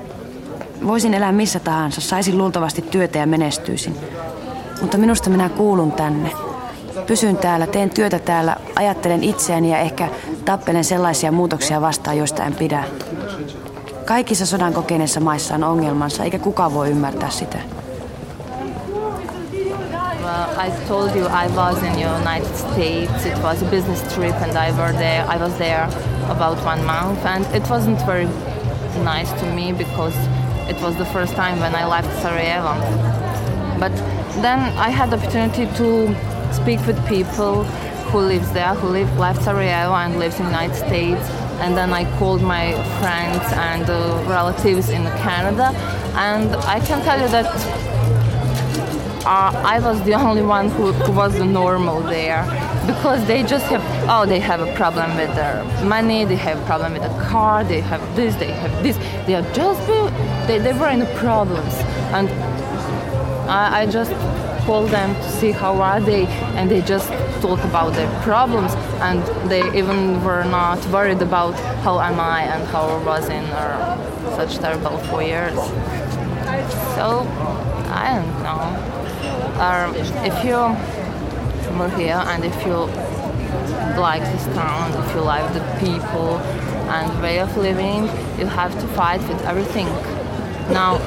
Voisin 0.88 1.14
elää 1.14 1.32
missä 1.32 1.60
tahansa, 1.60 2.02
saisin 2.02 2.38
luultavasti 2.38 2.82
työtä 2.82 3.20
ja 3.20 3.28
menestyisin. 3.28 3.96
Mutta 4.82 4.98
minusta 4.98 5.30
minä 5.30 5.50
kuulun 5.50 5.92
tänne. 5.92 6.32
Pysyn 7.08 7.38
täällä, 7.38 7.68
teen 7.68 7.90
työtä 7.90 8.20
täällä, 8.20 8.56
ajattelen 8.76 9.24
itseäni 9.24 9.72
ja 9.72 9.78
ehkä 9.78 10.08
tappelen 10.46 10.84
sellaisia 10.84 11.32
muutoksia 11.32 11.82
vastaan, 11.82 12.18
joista 12.18 12.44
en 12.44 12.56
pidä. 12.56 12.84
Kaikissa 14.06 14.46
sodan 14.46 14.74
kokeneissa 14.74 15.20
maissa 15.20 15.56
on 15.56 15.64
ongelmansa, 15.64 16.24
eikä 16.24 16.40
kukaan 16.40 16.74
voi 16.74 16.90
ymmärtää 16.90 17.30
sitä. 17.30 17.58
I 20.68 20.72
told 20.88 21.16
you 21.16 21.28
I 21.28 21.48
was 21.56 21.78
in 21.84 21.92
the 21.94 22.06
United 22.06 22.56
States. 22.56 23.26
It 23.26 23.42
was 23.44 23.62
a 23.62 23.66
business 23.66 24.02
trip, 24.16 24.36
and 24.42 24.52
I 24.52 24.72
were 24.72 24.94
there. 24.94 25.26
I 25.36 25.38
was 25.38 25.54
there 25.54 25.88
about 26.30 26.58
one 26.66 26.82
month, 26.84 27.26
and 27.26 27.46
it 27.56 27.64
wasn't 27.70 28.06
very 28.06 28.28
nice 29.04 29.34
to 29.40 29.46
me 29.46 29.74
because 29.74 30.16
it 30.68 30.80
was 30.82 30.96
the 30.98 31.06
first 31.06 31.36
time 31.36 31.60
when 31.60 31.76
I 31.76 31.86
left 31.86 32.12
Sarajevo. 32.22 32.74
But 33.80 33.96
then 34.42 34.60
I 34.78 34.90
had 34.90 35.10
the 35.12 35.18
opportunity 35.18 35.66
to 35.78 35.90
speak 36.54 36.86
with 36.88 36.98
people 37.08 37.64
who 38.10 38.20
lives 38.20 38.52
there, 38.52 38.74
who 38.76 38.90
live, 38.90 39.18
left 39.18 39.44
Sarajevo 39.44 39.94
and 39.94 40.20
lives 40.20 40.40
in 40.40 40.46
United 40.46 40.76
States. 40.76 41.22
And 41.64 41.76
then 41.78 41.94
I 41.94 42.04
called 42.18 42.42
my 42.42 42.74
friends 43.00 43.44
and 43.54 43.90
uh, 43.90 44.24
relatives 44.28 44.90
in 44.90 45.04
Canada, 45.26 45.72
and 46.16 46.56
I 46.56 46.80
can 46.80 47.02
tell 47.04 47.20
you 47.20 47.28
that 47.30 47.48
uh, 49.26 49.52
I 49.66 49.80
was 49.80 50.04
the 50.04 50.14
only 50.14 50.42
one 50.42 50.70
who, 50.70 50.92
who 50.92 51.12
was 51.14 51.40
normal 51.40 52.02
there 52.02 52.44
because 52.86 53.26
they 53.26 53.44
just 53.44 53.66
have 53.68 53.82
oh 54.10 54.26
they 54.26 54.40
have 54.40 54.60
a 54.60 54.74
problem 54.76 55.16
with 55.16 55.34
their 55.36 55.64
money 55.86 56.26
they 56.26 56.36
have 56.36 56.60
a 56.60 56.66
problem 56.66 56.92
with 56.94 57.04
the 57.04 57.24
car 57.24 57.64
they 57.64 57.80
have 57.80 58.02
this 58.16 58.36
they 58.36 58.52
have 58.52 58.84
this. 58.84 58.98
They 59.26 59.36
are 59.36 59.54
just 59.54 59.88
they, 60.48 60.60
they 60.60 60.74
were 60.74 60.90
in 60.90 61.06
problems. 61.18 61.74
And 62.12 62.30
I, 63.50 63.82
I 63.82 63.86
just 63.86 64.12
called 64.66 64.90
them 64.90 65.16
to 65.16 65.30
see 65.32 65.52
how 65.52 65.82
are 65.82 66.02
they 66.02 66.26
and 66.58 66.70
they 66.70 66.82
just 66.82 67.08
talk 67.42 67.64
about 67.64 67.94
their 67.94 68.10
problems. 68.24 68.74
And 69.02 69.24
they 69.50 69.66
even 69.78 70.24
were 70.24 70.44
not 70.44 70.86
worried 70.88 71.22
about 71.22 71.54
how 71.84 72.00
am 72.00 72.20
I 72.20 72.42
and 72.44 72.68
how 72.68 72.88
I 72.88 73.04
was 73.04 73.30
in 73.30 73.46
uh, 73.46 74.36
such 74.36 74.58
terrible 74.58 74.98
four 75.10 75.24
years. 75.24 75.56
So 76.96 77.26
I 77.90 78.22
don't 78.22 78.44
know 78.44 78.93
um, 79.60 79.96
if 80.26 80.46
you 80.46 80.58
were 81.78 81.90
here 81.98 82.22
and 82.28 82.44
if 82.44 82.66
you 82.66 82.90
like 83.98 84.24
this 84.32 84.46
town, 84.56 84.92
if 84.92 85.16
you 85.16 85.22
like 85.22 85.54
the 85.54 85.64
people 85.80 86.40
and 86.90 87.22
way 87.22 87.40
of 87.42 87.58
living, 87.58 88.10
you 88.40 88.48
have 88.48 88.72
to 88.82 88.88
fight 88.88 89.22
with 89.30 89.42
everything. 89.46 89.88
Now 90.70 90.98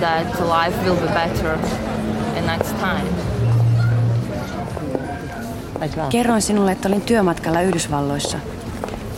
that 0.00 0.40
life 0.40 0.76
will 0.84 0.96
be 0.96 1.08
better 1.08 1.58
in 2.36 2.46
next 2.46 2.72
time. 2.80 3.06
Kerroin 6.08 6.42
sinulle, 6.42 6.72
että 6.72 6.88
olin 6.88 7.00
työmatkalla 7.00 7.60
Yhdysvalloissa. 7.60 8.38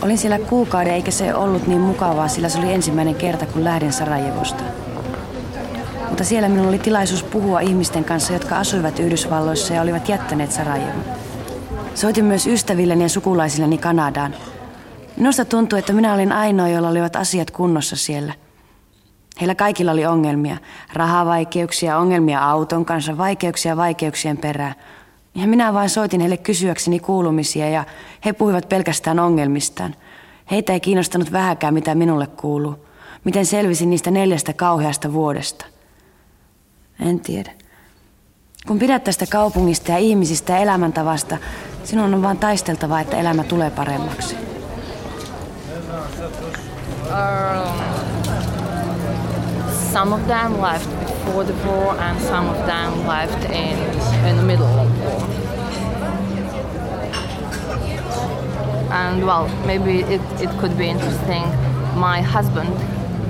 Olin 0.01 0.17
siellä 0.17 0.39
kuukauden 0.39 0.93
eikä 0.93 1.11
se 1.11 1.33
ollut 1.33 1.67
niin 1.67 1.81
mukavaa, 1.81 2.27
sillä 2.27 2.49
se 2.49 2.59
oli 2.59 2.73
ensimmäinen 2.73 3.15
kerta, 3.15 3.45
kun 3.45 3.63
lähdin 3.63 3.93
Sarajevosta 3.93 4.63
mutta 6.09 6.23
siellä 6.23 6.49
minulla 6.49 6.69
oli 6.69 6.79
tilaisuus 6.79 7.23
puhua 7.23 7.59
ihmisten 7.59 8.05
kanssa, 8.05 8.33
jotka 8.33 8.57
asuivat 8.57 8.99
Yhdysvalloissa 8.99 9.73
ja 9.73 9.81
olivat 9.81 10.09
jättäneet 10.09 10.51
Sarajevon. 10.51 11.03
Soitin 11.95 12.25
myös 12.25 12.47
ystävilleni 12.47 13.03
ja 13.03 13.09
sukulaisilleni 13.09 13.77
Kanadaan. 13.77 14.35
Minusta 15.17 15.45
tuntui, 15.45 15.79
että 15.79 15.93
minä 15.93 16.13
olin 16.13 16.31
ainoa, 16.31 16.67
jolla 16.67 16.89
olivat 16.89 17.15
asiat 17.15 17.51
kunnossa 17.51 17.95
siellä. 17.95 18.33
Heillä 19.41 19.55
kaikilla 19.55 19.91
oli 19.91 20.05
ongelmia. 20.05 20.57
Rahavaikeuksia, 20.93 21.97
ongelmia 21.97 22.49
auton 22.49 22.85
kanssa, 22.85 23.17
vaikeuksia 23.17 23.77
vaikeuksien 23.77 24.37
perään. 24.37 24.75
Ja 25.35 25.47
minä 25.47 25.73
vain 25.73 25.89
soitin 25.89 26.21
heille 26.21 26.37
kysyäkseni 26.37 26.99
kuulumisia 26.99 27.69
ja 27.69 27.83
he 28.25 28.33
puhuivat 28.33 28.69
pelkästään 28.69 29.19
ongelmistaan. 29.19 29.95
Heitä 30.51 30.73
ei 30.73 30.79
kiinnostanut 30.79 31.31
vähäkään, 31.31 31.73
mitä 31.73 31.95
minulle 31.95 32.27
kuuluu. 32.27 32.85
Miten 33.23 33.45
selvisin 33.45 33.89
niistä 33.89 34.11
neljästä 34.11 34.53
kauheasta 34.53 35.13
vuodesta– 35.13 35.65
en 36.99 37.19
tiedä. 37.19 37.51
Kun 38.67 38.79
pidät 38.79 39.03
tästä 39.03 39.25
kaupungista 39.31 39.91
ja 39.91 39.97
ihmisistä 39.97 40.53
ja 40.53 40.59
elämäntavasta, 40.59 41.37
sinun 41.83 42.13
on 42.13 42.21
vain 42.21 42.37
taisteltava, 42.37 42.99
että 42.99 43.17
elämä 43.17 43.43
tulee 43.43 43.71
paremmaksi. 43.71 44.35
Um, 47.09 47.79
some 49.93 50.15
of 50.15 50.27
them 50.27 50.61
left 50.61 50.89
before 50.99 51.43
the 51.43 51.53
war 51.67 51.99
and 51.99 52.21
some 52.21 52.49
of 52.49 52.65
them 52.65 53.07
left 53.07 53.45
in, 53.45 53.77
in 54.29 54.35
the 54.35 54.43
middle 54.43 54.65
of 54.65 54.87
the 54.97 55.05
war. 55.05 55.23
And 58.91 59.23
well, 59.23 59.47
maybe 59.65 59.99
it, 59.99 60.21
it 60.41 60.49
could 60.59 60.77
be 60.77 60.87
interesting. 60.87 61.43
My 61.95 62.21
husband, 62.21 62.69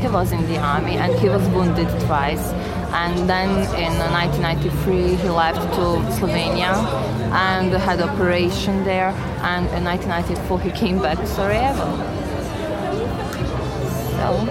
he 0.02 0.10
was 0.10 0.32
in 0.32 0.46
the 0.48 0.58
army 0.58 0.98
and 0.98 1.14
he 1.20 1.30
was 1.30 1.48
wounded 1.50 1.88
twice 2.08 2.54
and 2.92 3.28
then 3.28 3.50
in 3.76 3.94
1993 4.12 5.16
he 5.16 5.30
left 5.30 5.76
to 5.76 6.02
Slovenia 6.20 6.76
and 7.32 7.74
had 7.74 8.02
operation 8.02 8.84
there 8.84 9.14
and 9.42 9.68
in 9.78 9.84
1994 9.84 10.60
he 10.60 10.72
came 10.72 11.00
back 11.00 11.20
to 11.20 11.28
Sarajevo. 11.28 11.86
So. 14.18 14.48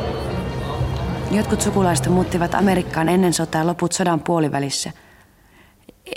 Jotkut 1.31 1.61
sukulaista 1.61 2.11
muuttivat 2.11 2.55
Amerikkaan 2.55 3.09
ennen 3.09 3.33
sotaa 3.33 3.67
loput 3.67 3.93
sodan 3.93 4.21
puolivälissä. 4.21 4.93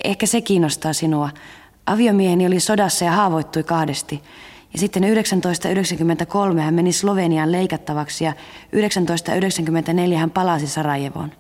Ehkä 0.04 0.26
se 0.26 0.42
kiinnostaa 0.42 0.94
sinua. 0.94 1.30
Aviomieheni 1.86 2.48
oli 2.48 2.60
sodassa 2.60 3.06
ja 3.06 3.12
haavoittui 3.12 3.64
kahdesti. 3.64 4.24
Ja 4.74 4.80
sitten 4.80 5.04
1993 5.04 6.62
hän 6.62 6.74
meni 6.74 6.92
Sloveniaan 6.92 7.52
leikattavaksi 7.52 8.26
ja 8.26 8.34
1994 8.72 10.20
hän 10.20 10.32
palasi 10.32 10.68
Sarajevoon. 10.68 11.32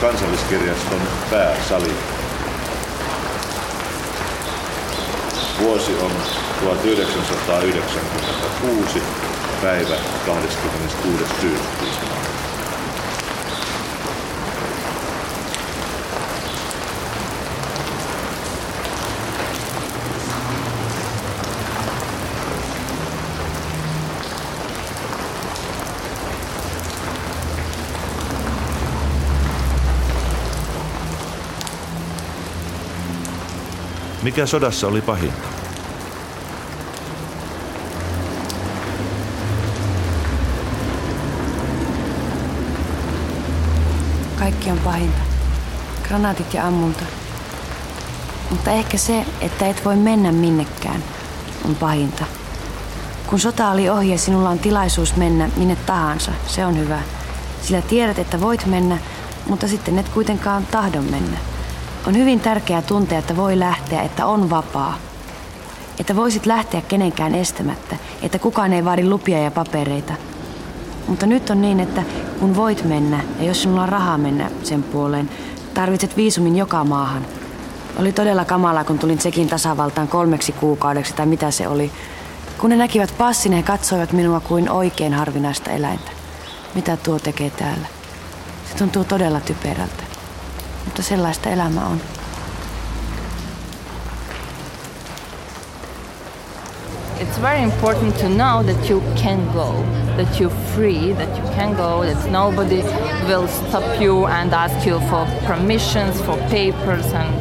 Kansalliskirjaston 0.00 1.00
pääsali. 1.30 1.94
Vuosi 5.60 5.92
on 6.02 6.12
1996, 6.60 9.02
päivä 9.62 9.96
26. 10.26 11.24
syyskuuta. 11.40 12.37
Mikä 34.28 34.46
sodassa 34.46 34.86
oli 34.86 35.00
pahinta? 35.00 35.48
Kaikki 44.38 44.70
on 44.70 44.78
pahinta. 44.78 45.18
Granaatit 46.08 46.54
ja 46.54 46.66
ammunta. 46.66 47.04
Mutta 48.50 48.70
ehkä 48.70 48.98
se, 48.98 49.24
että 49.40 49.66
et 49.66 49.84
voi 49.84 49.96
mennä 49.96 50.32
minnekään, 50.32 51.04
on 51.64 51.74
pahinta. 51.74 52.24
Kun 53.26 53.40
sota 53.40 53.70
oli 53.70 53.88
ohi 53.88 54.10
ja 54.10 54.18
sinulla 54.18 54.50
on 54.50 54.58
tilaisuus 54.58 55.16
mennä 55.16 55.50
minne 55.56 55.76
tahansa, 55.76 56.32
se 56.46 56.66
on 56.66 56.78
hyvä. 56.78 57.00
Sillä 57.62 57.82
tiedät, 57.82 58.18
että 58.18 58.40
voit 58.40 58.66
mennä, 58.66 58.98
mutta 59.46 59.68
sitten 59.68 59.98
et 59.98 60.08
kuitenkaan 60.08 60.66
tahdon 60.66 61.04
mennä. 61.04 61.47
On 62.08 62.16
hyvin 62.16 62.40
tärkeää 62.40 62.82
tuntea, 62.82 63.18
että 63.18 63.36
voi 63.36 63.58
lähteä, 63.58 64.02
että 64.02 64.26
on 64.26 64.50
vapaa. 64.50 64.98
Että 66.00 66.16
voisit 66.16 66.46
lähteä 66.46 66.80
kenenkään 66.80 67.34
estämättä, 67.34 67.96
että 68.22 68.38
kukaan 68.38 68.72
ei 68.72 68.84
vaadi 68.84 69.04
lupia 69.04 69.38
ja 69.38 69.50
papereita. 69.50 70.14
Mutta 71.08 71.26
nyt 71.26 71.50
on 71.50 71.60
niin, 71.60 71.80
että 71.80 72.02
kun 72.40 72.56
voit 72.56 72.84
mennä 72.84 73.20
ja 73.38 73.44
jos 73.44 73.62
sinulla 73.62 73.82
on 73.82 73.88
rahaa 73.88 74.18
mennä 74.18 74.50
sen 74.62 74.82
puoleen, 74.82 75.30
tarvitset 75.74 76.16
viisumin 76.16 76.56
joka 76.56 76.84
maahan. 76.84 77.26
Oli 77.98 78.12
todella 78.12 78.44
kamalaa, 78.44 78.84
kun 78.84 78.98
tulin 78.98 79.18
Tsekin 79.18 79.48
tasavaltaan 79.48 80.08
kolmeksi 80.08 80.52
kuukaudeksi 80.52 81.14
tai 81.14 81.26
mitä 81.26 81.50
se 81.50 81.68
oli. 81.68 81.92
Kun 82.58 82.70
ne 82.70 82.76
näkivät 82.76 83.14
passin, 83.18 83.52
he 83.52 83.62
katsoivat 83.62 84.12
minua 84.12 84.40
kuin 84.40 84.70
oikein 84.70 85.14
harvinaista 85.14 85.70
eläintä. 85.70 86.10
Mitä 86.74 86.96
tuo 86.96 87.18
tekee 87.18 87.50
täällä? 87.50 87.86
Se 88.70 88.76
tuntuu 88.76 89.04
todella 89.04 89.40
typerältä. 89.40 90.07
Mutta 90.88 91.02
sellaista 91.02 91.50
elämä 91.50 91.86
on. 91.86 92.00
It's 97.20 97.42
very 97.42 97.62
important 97.62 98.18
to 98.18 98.28
know 98.28 98.62
that 98.64 98.90
you 98.90 99.02
can 99.22 99.52
go, 99.52 99.84
that 100.16 100.40
you're 100.40 100.56
free, 100.74 101.14
that 101.14 101.38
you 101.38 101.44
can 101.54 101.76
go, 101.76 102.04
that 102.04 102.30
nobody 102.30 102.82
will 103.26 103.48
stop 103.48 104.00
you 104.00 104.26
and 104.26 104.52
ask 104.54 104.86
you 104.86 105.00
for 105.10 105.26
permissions, 105.46 106.22
for 106.22 106.38
papers, 106.38 107.12
and 107.12 107.34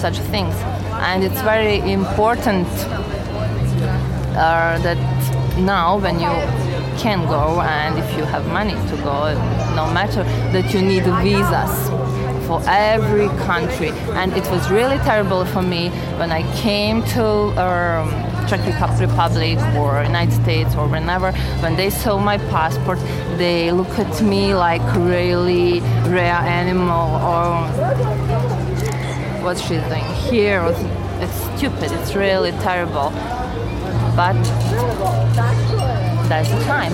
such 0.00 0.20
things. 0.30 0.54
And 0.92 1.24
it's 1.24 1.42
very 1.42 1.92
important 1.92 2.68
uh, 4.36 4.78
that 4.82 4.98
now, 5.58 5.98
when 5.98 6.20
you 6.20 6.36
can 7.02 7.26
go, 7.26 7.60
and 7.62 7.98
if 7.98 8.16
you 8.16 8.24
have 8.24 8.46
money 8.52 8.74
to 8.90 8.96
go, 9.02 9.34
no 9.74 9.92
matter 9.92 10.22
that 10.52 10.72
you 10.72 10.82
need 10.82 11.04
visas 11.22 11.95
for 12.46 12.62
every 12.66 13.28
country. 13.44 13.90
And 14.20 14.32
it 14.32 14.48
was 14.50 14.70
really 14.70 14.98
terrible 14.98 15.44
for 15.44 15.62
me 15.62 15.90
when 16.18 16.30
I 16.30 16.42
came 16.62 17.02
to 17.14 17.24
um, 17.60 18.08
Czech 18.48 18.64
Republic 19.00 19.58
or 19.76 20.02
United 20.02 20.34
States 20.42 20.74
or 20.76 20.86
whenever, 20.86 21.32
when 21.62 21.76
they 21.76 21.90
saw 21.90 22.18
my 22.18 22.38
passport, 22.38 22.98
they 23.36 23.72
look 23.72 23.98
at 23.98 24.22
me 24.22 24.54
like 24.54 24.82
really 24.94 25.80
rare 26.08 26.40
animal 26.62 27.16
or 27.32 27.66
what 29.42 29.58
she's 29.58 29.82
doing 29.88 30.04
here. 30.30 30.62
It's 31.20 31.56
stupid. 31.56 31.90
It's 31.92 32.14
really 32.14 32.52
terrible. 32.52 33.10
But 34.14 34.36
that's 36.28 36.50
the 36.50 36.60
time. 36.64 36.92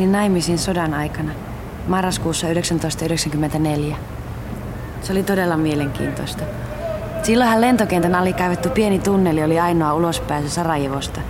Menin 0.00 0.12
naimisiin 0.12 0.58
sodan 0.58 0.94
aikana, 0.94 1.32
marraskuussa 1.88 2.46
1994. 2.46 3.96
Se 5.02 5.12
oli 5.12 5.22
todella 5.22 5.56
mielenkiintoista. 5.56 6.44
Silloinhan 7.22 7.60
lentokentän 7.60 8.14
alikaivettu 8.14 8.68
pieni 8.68 8.98
tunneli 8.98 9.44
oli 9.44 9.60
ainoa 9.60 9.94
ulospääsy 9.94 10.48
Sarajevosta. 10.48 11.20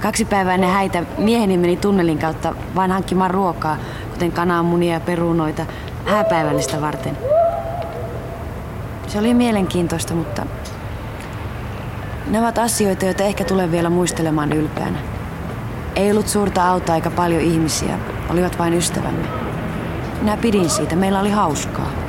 Kaksi 0.00 0.24
päivää 0.24 0.54
ennen 0.54 0.70
häitä 0.70 1.02
mieheni 1.18 1.58
meni 1.58 1.76
tunnelin 1.76 2.18
kautta 2.18 2.54
vain 2.74 2.90
hankkimaan 2.90 3.30
ruokaa, 3.30 3.76
kuten 4.12 4.32
kananmunia 4.32 4.94
ja 4.94 5.00
perunoita, 5.00 5.66
hääpäivällistä 6.04 6.80
varten. 6.80 7.18
Se 9.06 9.18
oli 9.18 9.34
mielenkiintoista, 9.34 10.14
mutta 10.14 10.46
ne 12.30 12.40
ovat 12.40 12.58
asioita, 12.58 13.04
joita 13.04 13.24
ehkä 13.24 13.44
tulen 13.44 13.72
vielä 13.72 13.90
muistelemaan 13.90 14.52
ylpeänä. 14.52 15.15
Ei 15.96 16.10
ollut 16.10 16.28
suurta 16.28 16.68
autoa 16.68 16.94
eikä 16.94 17.10
paljon 17.10 17.42
ihmisiä, 17.42 17.98
olivat 18.28 18.58
vain 18.58 18.74
ystävämme. 18.74 19.28
Minä 20.20 20.36
pidin 20.36 20.70
siitä, 20.70 20.96
meillä 20.96 21.20
oli 21.20 21.30
hauskaa. 21.30 22.05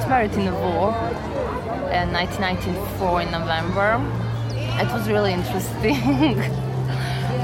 Got 0.00 0.08
married 0.08 0.32
in 0.32 0.52
war 0.54 0.94
in 1.92 2.12
1994 2.12 3.22
in 3.22 3.30
November. 3.30 4.00
It 4.80 4.90
was 4.92 5.08
really 5.08 5.32
interesting. 5.32 6.38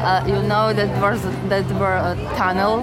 uh, 0.05 0.25
you 0.27 0.43
know 0.43 0.73
that 0.73 0.91
was 1.03 1.23
that 1.49 1.67
were 1.79 1.97
a 1.97 2.15
tunnel 2.37 2.81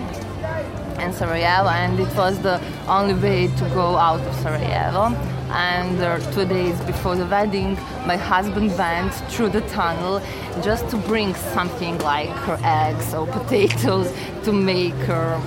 in 1.00 1.12
Sarajevo, 1.14 1.70
and 1.70 2.00
it 2.00 2.16
was 2.16 2.40
the 2.40 2.62
only 2.88 3.14
way 3.16 3.48
to 3.48 3.64
go 3.74 3.98
out 3.98 4.22
of 4.22 4.36
Sarajevo. 4.36 5.16
And 5.50 6.02
uh, 6.02 6.20
two 6.32 6.46
days 6.46 6.80
before 6.82 7.16
the 7.16 7.28
wedding, 7.28 7.76
my 8.08 8.18
husband 8.18 8.76
went 8.78 9.14
through 9.32 9.50
the 9.50 9.62
tunnel 9.62 10.22
just 10.64 10.90
to 10.90 10.98
bring 10.98 11.36
something 11.54 11.98
like 12.00 12.32
eggs 12.64 13.14
or 13.14 13.28
potatoes 13.40 14.12
to 14.44 14.52
make 14.52 14.96
her 15.06 15.38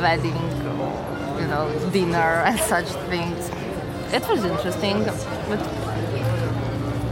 wedding 0.00 0.36
you 1.40 1.46
know, 1.48 1.90
dinner 1.92 2.42
and 2.46 2.58
such 2.60 2.88
things. 3.08 3.50
It 4.16 4.26
was 4.30 4.44
interesting, 4.44 5.04
but 5.04 5.60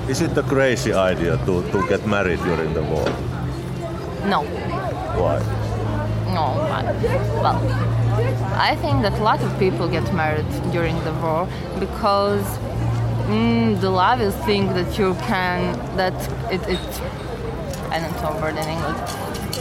Is 0.09 0.23
it 0.23 0.39
a 0.39 0.43
crazy 0.43 0.95
idea 0.95 1.37
to, 1.45 1.63
to 1.71 1.87
get 1.87 2.07
married 2.07 2.39
during 2.39 2.73
the 2.73 2.83
war? 2.83 3.05
No. 4.27 4.45
Why? 5.21 5.39
No, 6.33 6.47
but, 6.71 6.85
well, 7.43 7.61
I 8.59 8.75
think 8.77 9.03
that 9.03 9.13
a 9.21 9.23
lot 9.23 9.43
of 9.43 9.59
people 9.59 9.87
get 9.87 10.15
married 10.15 10.49
during 10.73 10.97
the 11.05 11.13
war 11.21 11.47
because 11.79 12.47
mm, 13.29 13.79
the 13.83 13.91
love 13.91 14.23
is 14.23 14.35
thing 14.47 14.69
that 14.73 14.99
you 14.99 15.13
can, 15.29 15.77
that 15.99 16.17
it, 16.51 16.63
it 16.67 16.81
I 17.91 18.01
don't 18.01 18.17
know 18.23 18.41
word 18.41 18.57
in 18.57 18.67
English, 18.67 18.97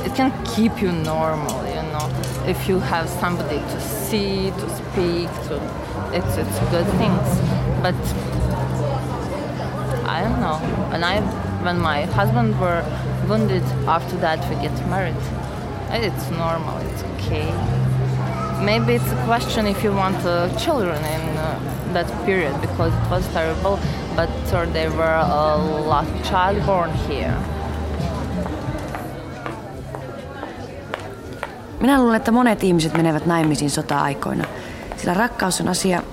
it 0.07 0.15
can 0.15 0.31
keep 0.45 0.81
you 0.81 0.93
normal, 0.93 1.59
you 1.67 1.83
know, 1.91 2.07
if 2.47 2.69
you 2.69 2.79
have 2.79 3.09
somebody 3.09 3.57
to 3.57 3.81
see, 3.81 4.51
to 4.51 4.69
speak, 4.77 5.29
to, 5.49 5.82
it's, 6.13 6.37
it's 6.37 6.59
good 6.71 6.87
things. 7.01 7.27
But 7.81 7.95
I 10.07 10.21
don't 10.23 10.39
know. 10.39 10.57
When 10.91 11.03
I, 11.03 11.21
when 11.63 11.79
my 11.79 12.05
husband 12.05 12.59
were 12.59 12.83
wounded, 13.27 13.63
after 13.87 14.17
that 14.17 14.39
we 14.49 14.55
get 14.61 14.75
married. 14.89 15.15
It's 15.91 16.29
normal. 16.31 16.77
It's 16.89 17.03
okay. 17.13 17.47
Maybe 18.63 18.95
it's 18.95 19.11
a 19.11 19.25
question 19.25 19.67
if 19.67 19.83
you 19.83 19.91
want 19.91 20.25
uh, 20.25 20.49
children 20.57 20.97
in 20.97 21.37
uh, 21.37 21.59
that 21.93 22.07
period 22.25 22.59
because 22.61 22.93
it 22.93 23.09
was 23.11 23.27
terrible, 23.33 23.79
but 24.15 24.29
uh, 24.53 24.65
there 24.73 24.89
were 24.91 25.19
a 25.21 25.57
lot 25.87 26.07
of 26.07 26.23
child 26.23 26.65
born 26.65 26.91
here. 27.07 27.37
Minä 31.79 31.97
luulen, 31.99 32.15
että 32.15 32.31
monet 32.31 32.63
ihmiset 32.63 32.93
menevät 32.93 33.25
naimisiin 33.25 33.71
sota-aikoina, 33.71 34.45
sillä 35.03 35.13
rakkaus 35.13 35.61
on 35.61 35.67
asia... 35.67 36.03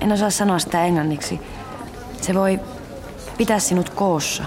En 0.00 0.12
osaa 0.12 0.30
sanoa 0.30 0.58
sitä 0.58 0.84
englanniksi. 0.84 1.40
Se 2.20 2.34
voi 2.34 2.60
pitää 3.38 3.58
sinut 3.58 3.90
koossa. 3.90 4.44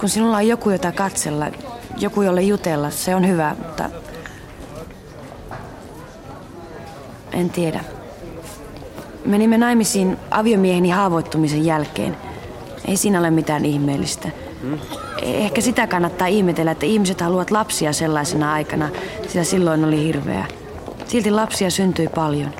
Kun 0.00 0.08
sinulla 0.08 0.36
on 0.36 0.48
joku, 0.48 0.70
jota 0.70 0.92
katsella, 0.92 1.46
joku, 1.98 2.22
jolle 2.22 2.42
jutella, 2.42 2.90
se 2.90 3.14
on 3.14 3.28
hyvä, 3.28 3.56
mutta... 3.58 3.90
En 7.32 7.50
tiedä. 7.50 7.80
Menimme 9.24 9.58
naimisiin 9.58 10.16
aviomieheni 10.30 10.90
haavoittumisen 10.90 11.64
jälkeen. 11.64 12.16
Ei 12.86 12.96
siinä 12.96 13.18
ole 13.18 13.30
mitään 13.30 13.64
ihmeellistä. 13.64 14.28
Ehkä 15.22 15.60
sitä 15.60 15.86
kannattaa 15.86 16.26
ihmetellä, 16.26 16.70
että 16.70 16.86
ihmiset 16.86 17.20
haluavat 17.20 17.50
lapsia 17.50 17.92
sellaisena 17.92 18.52
aikana, 18.52 18.88
sillä 19.28 19.44
silloin 19.44 19.84
oli 19.84 20.04
hirveä. 20.04 20.46
Silti 21.08 21.30
lapsia 21.30 21.70
syntyi 21.70 22.06
paljon. 22.14 22.52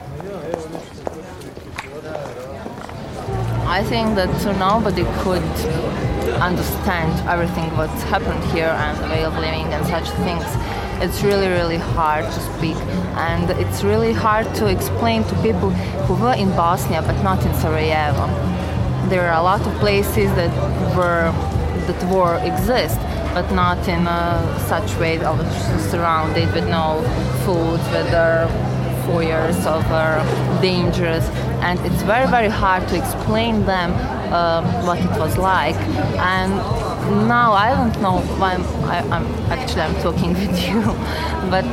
I 3.68 3.82
think 3.82 4.14
that 4.16 4.30
nobody 4.58 5.04
could 5.22 5.44
understand 6.40 7.12
everything 7.28 7.68
what's 7.76 8.02
happened 8.04 8.42
here 8.54 8.72
and 8.84 8.96
the 8.98 9.08
way 9.08 9.24
of 9.26 9.34
living 9.36 9.66
and 9.74 9.84
such 9.86 10.08
things. 10.24 10.46
It's 11.02 11.22
really, 11.22 11.48
really 11.48 11.76
hard 11.76 12.24
to 12.24 12.40
speak, 12.40 12.76
and 13.16 13.50
it's 13.50 13.84
really 13.84 14.14
hard 14.14 14.46
to 14.54 14.66
explain 14.66 15.24
to 15.24 15.34
people 15.42 15.68
who 16.06 16.14
were 16.14 16.34
in 16.34 16.48
Bosnia 16.56 17.02
but 17.02 17.22
not 17.22 17.44
in 17.44 17.52
Sarajevo. 17.52 18.26
There 19.10 19.28
are 19.28 19.36
a 19.38 19.42
lot 19.42 19.60
of 19.60 19.74
places 19.74 20.32
that 20.40 20.52
were 20.96 21.34
that 21.88 22.00
war 22.12 22.36
exists, 22.44 23.02
but 23.34 23.50
not 23.52 23.78
in 23.88 24.04
such 24.72 24.94
way 25.00 25.18
of 25.18 25.36
surrounded 25.90 26.48
with 26.54 26.68
no 26.68 27.02
food, 27.44 27.80
with 27.92 28.10
four 29.06 29.22
years 29.22 29.58
of 29.66 29.82
dangerous, 30.60 31.24
and 31.66 31.80
it's 31.86 32.02
very 32.02 32.28
very 32.28 32.48
hard 32.48 32.86
to 32.88 32.96
explain 32.96 33.64
them 33.64 33.90
uh, 34.32 34.62
what 34.86 34.98
it 34.98 35.14
was 35.18 35.36
like. 35.38 35.76
And 36.36 36.52
now 37.26 37.52
I 37.52 37.68
don't 37.74 37.98
know 38.02 38.18
why 38.38 38.54
I'm, 38.54 38.64
I, 38.84 38.98
am 39.16 39.26
actually 39.50 39.82
I'm 39.82 39.94
talking 40.02 40.34
with 40.40 40.56
you, 40.68 40.82
but 41.50 41.64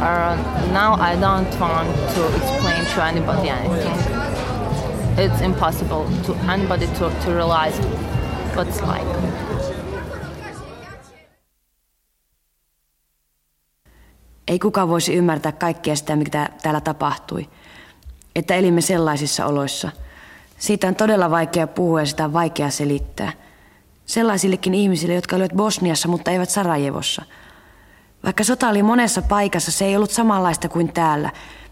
uh, 0.00 0.34
now 0.72 0.94
I 0.94 1.14
don't 1.14 1.52
want 1.60 1.88
to 2.14 2.22
explain 2.36 2.84
to 2.94 3.04
anybody 3.04 3.48
anything. 3.50 3.98
It's 5.18 5.40
impossible 5.42 6.08
to 6.24 6.34
anybody 6.50 6.86
to, 6.86 7.10
to 7.24 7.34
realize 7.34 7.78
what 8.56 8.66
it's 8.66 8.80
like. 8.82 9.06
Ei 14.52 14.58
kukaan 14.58 14.88
voisi 14.88 15.14
ymmärtää 15.14 15.52
kaikkea 15.52 15.96
sitä, 15.96 16.16
mitä 16.16 16.48
täällä 16.62 16.80
tapahtui. 16.80 17.48
Että 18.36 18.54
elimme 18.54 18.80
sellaisissa 18.80 19.46
oloissa. 19.46 19.90
Siitä 20.58 20.88
on 20.88 20.94
todella 20.94 21.30
vaikea 21.30 21.66
puhua 21.66 22.00
ja 22.00 22.06
sitä 22.06 22.24
on 22.24 22.32
vaikea 22.32 22.70
selittää. 22.70 23.32
Sellaisillekin 24.06 24.74
ihmisille, 24.74 25.14
jotka 25.14 25.36
olivat 25.36 25.52
Bosniassa, 25.52 26.08
mutta 26.08 26.30
eivät 26.30 26.50
Sarajevossa. 26.50 27.22
Vaikka 28.24 28.44
sota 28.44 28.68
oli 28.68 28.82
monessa 28.82 29.22
paikassa, 29.22 29.70
se 29.70 29.84
ei 29.84 29.96
ollut 29.96 30.10
samanlaista 30.10 30.68
kuin 30.68 30.92
täällä. 30.92 31.30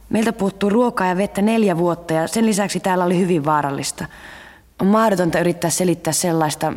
Meiltä 0.09 0.33
puuttuu 0.33 0.71
ruokaa 0.71 1.07
ja 1.07 1.17
vettä 1.17 1.43
neljä 1.43 1.77
vuotta 1.77 2.15
ja 2.15 2.27
sen 2.29 2.47
lisäksi 2.47 2.81
täällä 2.81 3.05
oli 3.05 3.19
hyvin 3.19 3.45
vaarallista. 3.45 4.07
On 4.79 4.87
mahdotonta 4.87 5.41
yrittää 5.41 5.71
selittää 5.71 6.13
sellaista, 6.13 6.73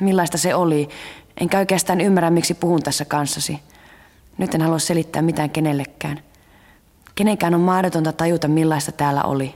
millaista 0.00 0.38
se 0.38 0.54
oli. 0.54 0.88
Enkä 1.40 1.58
oikeastaan 1.58 2.00
ymmärrä, 2.00 2.30
miksi 2.30 2.54
puhun 2.54 2.82
tässä 2.82 3.04
kanssasi. 3.04 3.60
Nyt 4.38 4.54
en 4.54 4.62
halua 4.62 4.78
selittää 4.78 5.22
mitään 5.22 5.50
kenellekään. 5.50 6.20
Kenenkään 7.14 7.54
on 7.54 7.60
mahdotonta 7.60 8.12
tajuta, 8.12 8.48
millaista 8.48 8.92
täällä 8.92 9.22
oli. 9.22 9.54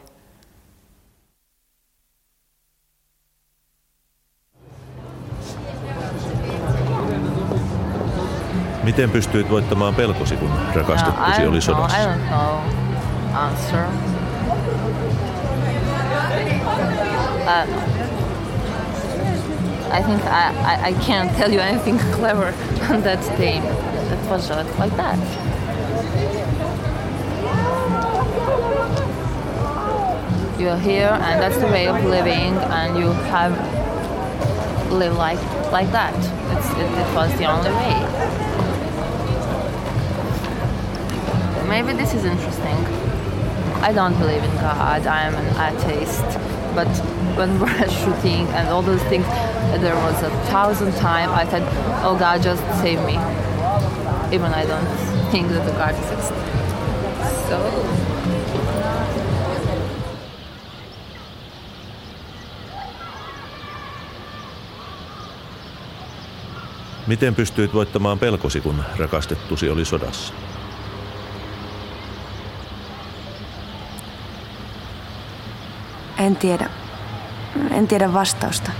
Miten 8.82 9.10
pystyit 9.10 9.50
voittamaan 9.50 9.94
pelkosi, 9.94 10.36
kun 10.36 10.50
rakastettusi 10.74 11.46
oli 11.46 11.60
sodassa? 11.60 11.96
I 11.96 12.06
don't 12.06 12.18
know. 12.28 12.60
I 19.90 20.02
think 20.02 20.22
I, 20.24 20.54
I, 20.62 20.84
I 20.88 20.92
can't 21.04 21.30
tell 21.36 21.50
you 21.50 21.60
anything 21.60 21.98
clever 22.14 22.54
on 22.92 23.02
that 23.02 23.22
theme. 23.36 23.64
It 23.64 24.30
was 24.30 24.46
just 24.46 24.78
like 24.78 24.96
that. 24.96 25.18
You're 30.60 30.76
here, 30.76 31.08
and 31.08 31.40
that's 31.40 31.56
the 31.56 31.66
way 31.66 31.88
of 31.88 32.04
living, 32.04 32.54
and 32.54 32.98
you 32.98 33.10
have 33.32 33.52
live 34.92 35.16
like 35.16 35.40
like 35.72 35.90
that. 35.92 36.14
It, 36.14 36.84
it 36.84 37.14
was 37.14 37.32
the 37.38 37.46
only 37.46 37.70
way. 37.70 38.40
Maybe 41.68 41.96
this 41.96 42.14
is 42.14 42.24
interesting. 42.24 42.76
I 43.82 43.92
don't 43.92 44.18
believe 44.18 44.42
in 44.42 44.54
God. 44.56 45.06
I 45.06 45.22
am 45.22 45.34
an 45.34 45.74
atheist. 45.74 46.24
But 46.74 46.88
when 47.36 47.52
we 47.54 47.58
were 47.60 47.88
shooting 47.88 48.48
and 48.54 48.68
all 48.68 48.82
those 48.82 49.02
things, 49.08 49.26
there 49.80 49.96
was 49.96 50.22
a 50.22 50.30
thousand 50.50 50.92
times 50.92 51.32
I 51.32 51.46
said, 51.50 51.62
"Oh 52.04 52.16
God, 52.18 52.42
just 52.42 52.62
save 52.82 53.00
me." 53.06 53.18
Even 54.32 54.54
I 54.54 54.66
don't 54.66 54.86
think 55.30 55.48
that 55.48 55.64
the 55.64 55.72
God 55.72 55.94
exists. 55.94 56.32
So 57.48 57.56
Miten 67.06 67.34
pystyit 67.34 67.74
voittamaan 67.74 68.18
pelkosi, 68.18 68.60
kun 68.60 68.84
rakastettusi 68.98 69.70
oli 69.70 69.84
sodassa? 69.84 70.34
En 76.18 76.36
tiedä. 76.36 76.79
En 77.70 77.88
tiedä 77.88 78.12
vastausta. 78.12 78.70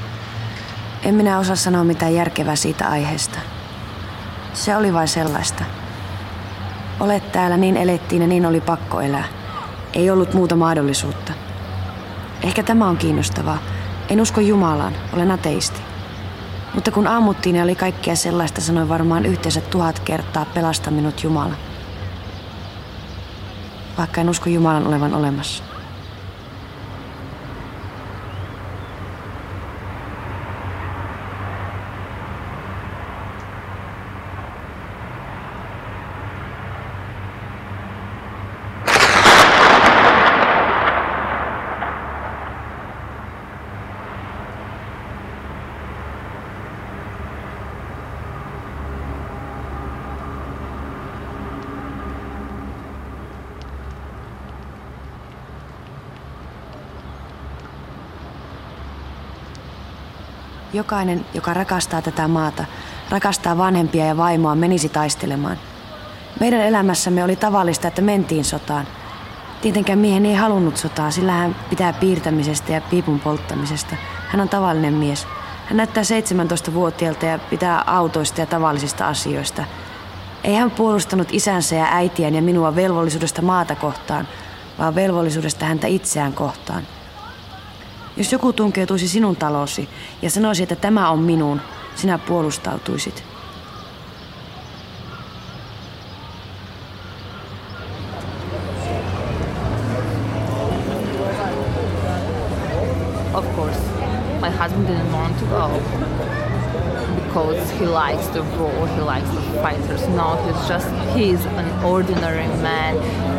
En 1.03 1.15
minä 1.15 1.39
osaa 1.39 1.57
sanoa 1.57 1.85
mitään 1.85 2.15
järkevää 2.15 2.57
siitä 2.57 2.89
aiheesta. 2.89 3.39
Se 4.55 4.77
oli 4.77 4.95
vain 4.95 5.09
sellaista. 5.09 5.65
Olet 7.01 7.33
täällä, 7.33 7.57
niin 7.57 7.77
elettiin 7.77 8.23
ja 8.23 8.29
niin 8.29 8.47
oli 8.47 8.61
pakko 8.61 9.01
elää. 9.01 9.25
Ei 9.93 10.11
ollut 10.11 10.35
muuta 10.35 10.57
mahdollisuutta. 10.57 11.33
Ehkä 12.43 12.63
tämä 12.63 12.89
on 12.89 12.97
kiinnostavaa. 12.97 13.59
En 14.09 14.21
usko 14.21 14.41
Jumalaan, 14.41 14.93
olen 15.13 15.31
ateisti. 15.31 15.81
Mutta 16.75 16.91
kun 16.91 17.07
aamuttiin 17.07 17.57
ja 17.57 17.65
oli 17.65 17.75
kaikkea 17.75 18.17
sellaista, 18.17 18.61
sanoin 18.61 18.89
varmaan 18.89 19.27
yhteensä 19.27 19.61
tuhat 19.61 19.99
kertaa 19.99 20.45
pelasta 20.45 20.91
minut 20.91 21.23
Jumala. 21.23 21.55
Vaikka 23.99 24.21
en 24.21 24.29
usko 24.29 24.51
Jumalan 24.51 24.87
olevan 24.87 25.15
olemassa. 25.15 25.70
Jokainen, 60.73 61.27
joka 61.35 61.55
rakastaa 61.55 62.03
tätä 62.03 62.29
maata, 62.29 62.65
rakastaa 63.09 63.59
vanhempia 63.59 64.07
ja 64.07 64.17
vaimoa, 64.17 64.55
menisi 64.55 64.89
taistelemaan. 64.89 65.59
Meidän 66.41 66.61
elämässämme 66.61 67.25
oli 67.25 67.37
tavallista, 67.37 67.89
että 67.89 68.03
mentiin 68.03 68.45
sotaan. 68.45 68.87
Tietenkään 69.61 69.99
miehen 69.99 70.27
ei 70.27 70.35
halunnut 70.35 70.77
sotaa, 70.77 71.11
sillä 71.11 71.33
hän 71.33 71.57
pitää 71.71 71.93
piirtämisestä 71.93 72.73
ja 72.73 72.81
piipun 72.81 73.21
polttamisesta. 73.21 73.97
Hän 74.29 74.41
on 74.41 74.49
tavallinen 74.49 74.95
mies. 74.95 75.27
Hän 75.67 75.77
näyttää 75.77 76.03
17-vuotiaalta 76.03 77.27
ja 77.27 77.39
pitää 77.39 77.85
autoista 77.87 78.41
ja 78.41 78.47
tavallisista 78.47 79.09
asioista. 79.09 79.65
Ei 80.45 80.55
hän 80.55 80.71
puolustanut 80.71 81.29
isänsä 81.33 81.77
ja 81.77 81.87
äitiään 81.91 82.35
ja 82.35 82.43
minua 82.43 82.77
velvollisuudesta 82.77 83.43
maata 83.43 83.75
kohtaan, 83.75 84.29
vaan 84.79 84.95
velvollisuudesta 84.95 85.67
häntä 85.67 85.87
itseään 85.87 86.33
kohtaan. 86.33 86.83
Jos 88.21 88.33
joku 88.33 88.53
tunkeutuisi 88.53 89.09
sinun 89.09 89.37
talosi 89.37 89.89
ja 90.23 90.31
sanoisi, 90.31 90.63
että 90.63 90.77
tämä 90.77 91.11
on 91.11 91.19
minun, 91.19 91.61
sinä 91.95 92.19
puolustautuisit. 92.19 93.25
Likes 108.05 108.29
the 108.29 108.43
war, 108.57 108.89
he 108.97 109.01
likes 109.03 109.29
the 109.37 109.43
fighters. 109.65 110.03
No, 110.21 110.29
he's 110.45 110.61
just 110.73 110.89
he's 111.15 111.43
an 111.63 111.69
ordinary 111.85 112.49
man. 112.69 112.95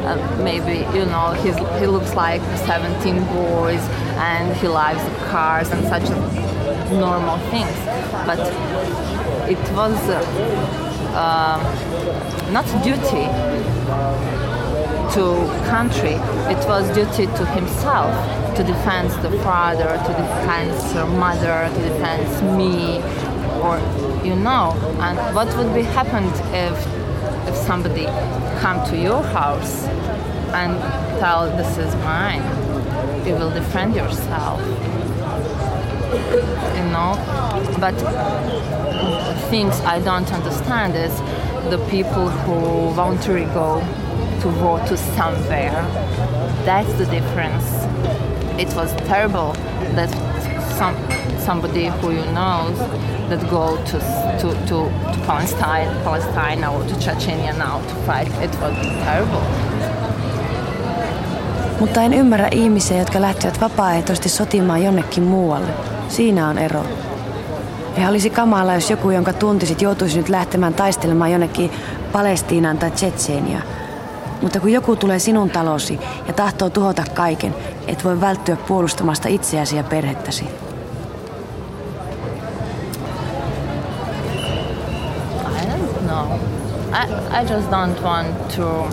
Uh, 0.08 0.18
maybe 0.50 0.76
you 0.96 1.04
know 1.14 1.28
he's, 1.44 1.58
he 1.80 1.88
looks 1.96 2.14
like 2.14 2.42
17 2.68 3.26
boys 3.40 3.84
and 4.30 4.46
he 4.62 4.68
likes 4.68 5.04
the 5.10 5.16
cars 5.34 5.68
and 5.74 5.82
such 5.94 6.08
normal 7.06 7.38
things. 7.54 7.78
But 8.30 8.42
it 9.54 9.64
was 9.80 9.98
uh, 10.10 10.20
uh, 11.26 11.58
not 12.58 12.68
duty 12.88 13.26
to 15.16 15.24
country. 15.76 16.18
It 16.54 16.62
was 16.72 16.84
duty 17.00 17.26
to 17.38 17.44
himself 17.60 18.14
to 18.56 18.64
defend 18.64 19.10
the 19.26 19.32
father, 19.48 19.90
to 20.08 20.12
defend 20.24 20.72
the 20.96 21.06
mother, 21.06 21.58
to 21.74 21.82
defend 21.90 22.58
me, 22.60 23.00
or 23.62 23.78
you 24.26 24.36
know. 24.36 24.74
And 25.00 25.18
what 25.36 25.48
would 25.58 25.74
be 25.74 25.84
happened 25.84 26.34
if 26.54 26.76
if 27.48 27.56
somebody 27.68 28.06
come 28.62 28.86
to 28.90 28.98
your 28.98 29.24
house 29.24 29.86
and 30.54 30.78
tell 31.20 31.46
this 31.58 31.78
is 31.78 31.94
mine? 32.04 32.44
You 33.26 33.36
will 33.36 33.52
defend 33.52 33.96
yourself. 33.96 34.60
You 36.78 36.86
know, 36.96 37.16
but 37.80 37.96
things 39.50 39.80
I 39.82 40.00
don't 40.00 40.32
understand 40.34 40.96
is 40.96 41.16
the 41.70 41.78
people 41.90 42.30
who 42.30 42.92
voluntarily 42.94 43.46
go 43.54 43.80
to 44.42 44.48
war 44.62 44.80
to 44.88 44.98
somewhere. 44.98 45.72
That's 46.66 46.92
the 46.94 47.06
difference. 47.06 47.66
It 48.60 48.76
was 48.76 48.94
terrible 49.08 49.54
that 49.96 50.10
some 50.78 50.96
somebody 51.46 51.90
who 51.90 52.12
you 52.12 52.26
know 52.26 52.72
that 53.30 53.50
go 53.50 53.78
to 53.92 54.00
to, 54.42 54.54
to, 54.68 54.90
to 55.10 55.18
Palestine, 55.28 55.90
Palestine 56.04 56.68
or 56.68 56.84
to 56.84 56.96
Chechnya 56.96 57.58
now 57.58 57.82
to 57.82 57.96
fight. 58.06 58.28
It 58.44 58.52
was 58.62 58.74
terrible. 59.06 59.42
Mutta 61.80 62.02
en 62.02 62.14
ymmärrä 62.14 62.48
ihmisiä, 62.52 62.98
jotka 62.98 63.22
lähtevät 63.22 63.62
vapaaehtoisesti 63.62 64.30
sotimaan 64.30 64.84
jonnekin 64.84 65.24
muualle. 65.24 65.72
Siinä 66.10 66.48
on 66.48 66.58
ero. 66.58 66.84
Ja 67.98 68.10
olisi 68.10 68.30
kamala, 68.30 68.74
jos 68.74 68.90
joku, 68.90 69.12
jonka 69.12 69.34
tuntisit, 69.34 69.82
joutuisi 69.82 70.18
nyt 70.18 70.30
lähtemään 70.30 70.74
taistelemaan 70.74 71.32
jonnekin 71.32 71.72
Palestiinaan 72.12 72.78
tai 72.78 72.92
Tsetseeniaan. 72.92 73.64
Mutta 74.42 74.60
kun 74.60 74.72
joku 74.72 74.96
tulee 74.96 75.20
sinun 75.20 75.50
talosi 75.50 76.00
ja 76.28 76.34
tahtoo 76.34 76.70
tuhota 76.70 77.04
kaiken, 77.14 77.56
et 77.88 78.04
voi 78.04 78.22
välttyä 78.22 78.56
puolustamasta 78.56 79.28
itseäsi 79.28 79.78
ja 79.78 79.84
perhettäsi. 79.84 80.46
I, 87.34 87.46
just 87.46 87.70
don't 87.72 88.02
want 88.02 88.52
to 88.52 88.90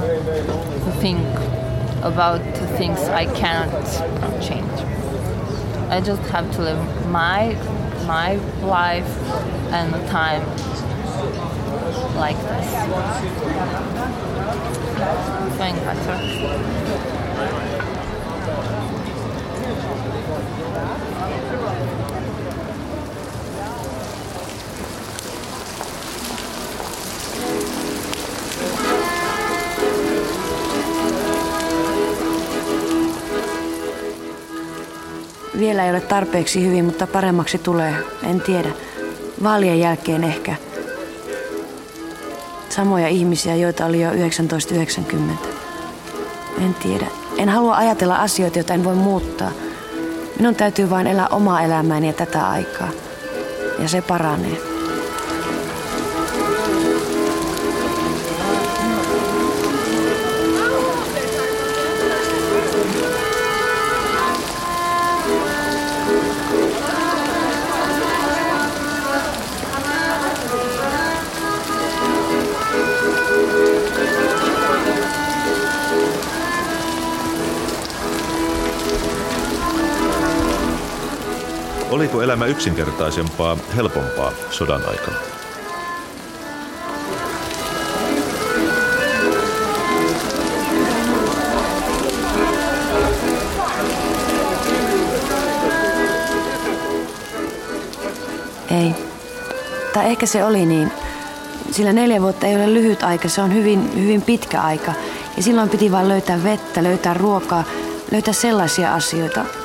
think 1.01 1.27
about 2.03 2.41
the 2.55 2.67
things 2.79 3.01
I 3.01 3.27
cannot 3.35 3.85
change. 4.41 4.71
I 5.91 6.01
just 6.01 6.23
have 6.31 6.51
to 6.53 6.63
live 6.63 7.07
my 7.09 7.57
my 8.07 8.37
life 8.63 9.09
and 9.73 9.93
time 10.09 10.45
like 12.17 12.37
this. 12.37 12.69
Vielä 35.69 35.85
ei 35.85 35.91
ole 35.91 36.01
tarpeeksi 36.01 36.67
hyvin, 36.67 36.85
mutta 36.85 37.07
paremmaksi 37.07 37.59
tulee. 37.59 37.95
En 38.23 38.41
tiedä. 38.41 38.69
Vaalien 39.43 39.81
jälkeen 39.81 40.25
ehkä. 40.25 40.57
Samoja 42.69 43.09
ihmisiä, 43.09 43.57
joita 43.57 43.87
oli 43.87 44.03
jo 44.03 44.09
1990. 44.09 45.49
En 46.65 46.75
tiedä. 46.75 47.07
En 47.39 47.49
halua 47.49 47.77
ajatella 47.77 48.17
asioita, 48.17 48.59
joita 48.59 48.75
en 48.75 48.85
voi 48.85 48.95
muuttaa. 48.95 49.51
Minun 50.39 50.55
täytyy 50.55 50.91
vain 50.91 51.07
elää 51.07 51.29
omaa 51.29 51.63
elämääni 51.63 52.07
ja 52.07 52.13
tätä 52.13 52.49
aikaa. 52.49 52.89
Ja 53.79 53.89
se 53.89 54.03
paranee. 54.03 54.78
Oliko 82.09 82.23
elämä 82.23 82.47
yksinkertaisempaa, 82.47 83.57
helpompaa 83.77 84.33
sodan 84.51 84.89
aikana? 84.89 85.17
Ei. 98.71 98.95
Tai 99.93 100.07
ehkä 100.07 100.27
se 100.27 100.45
oli 100.45 100.67
niin. 100.67 100.93
Sillä 101.71 101.93
neljä 101.93 102.23
vuotta 102.23 102.47
ei 102.47 102.57
ole 102.57 102.75
lyhyt 102.75 103.03
aika, 103.03 103.29
se 103.29 103.43
on 103.43 103.55
hyvin, 103.55 104.03
hyvin 104.03 104.23
pitkä 104.23 104.63
aika. 104.63 104.93
Ja 105.37 105.43
silloin 105.43 105.69
piti 105.69 105.93
vain 105.93 106.09
löytää 106.09 106.45
vettä, 106.45 106.83
löytää 106.83 107.15
ruokaa, 107.15 107.65
löytää 108.13 108.35
sellaisia 108.35 108.95
asioita. 108.95 109.58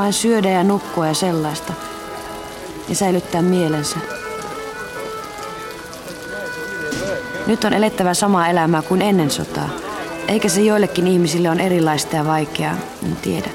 Vain 0.00 0.12
syödä 0.12 0.50
ja 0.50 0.64
nukkua 0.64 1.06
ja 1.06 1.14
sellaista. 1.14 1.72
Ja 2.88 2.94
säilyttää 2.94 3.42
mielensä. 3.42 3.96
Nyt 7.46 7.64
on 7.64 7.72
elettävä 7.72 8.14
samaa 8.14 8.48
elämää 8.48 8.82
kuin 8.82 9.02
ennen 9.02 9.30
sotaa. 9.30 9.68
Eikä 10.28 10.48
se 10.48 10.60
joillekin 10.60 11.06
ihmisille 11.06 11.50
on 11.50 11.60
erilaista 11.60 12.16
ja 12.16 12.26
vaikeaa, 12.26 12.74
en 13.06 13.16
tiedä. 13.16 13.48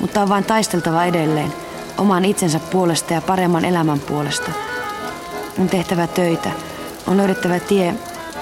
Mutta 0.00 0.22
on 0.22 0.28
vain 0.28 0.44
taisteltava 0.44 1.04
edelleen 1.04 1.52
oman 1.98 2.24
itsensä 2.24 2.58
puolesta 2.58 3.14
ja 3.14 3.20
paremman 3.20 3.64
elämän 3.64 4.00
puolesta. 4.00 4.50
On 5.58 5.68
tehtävä 5.68 6.06
töitä. 6.06 6.50
On 7.06 7.16
löydettävä 7.16 7.60
tie 7.60 7.94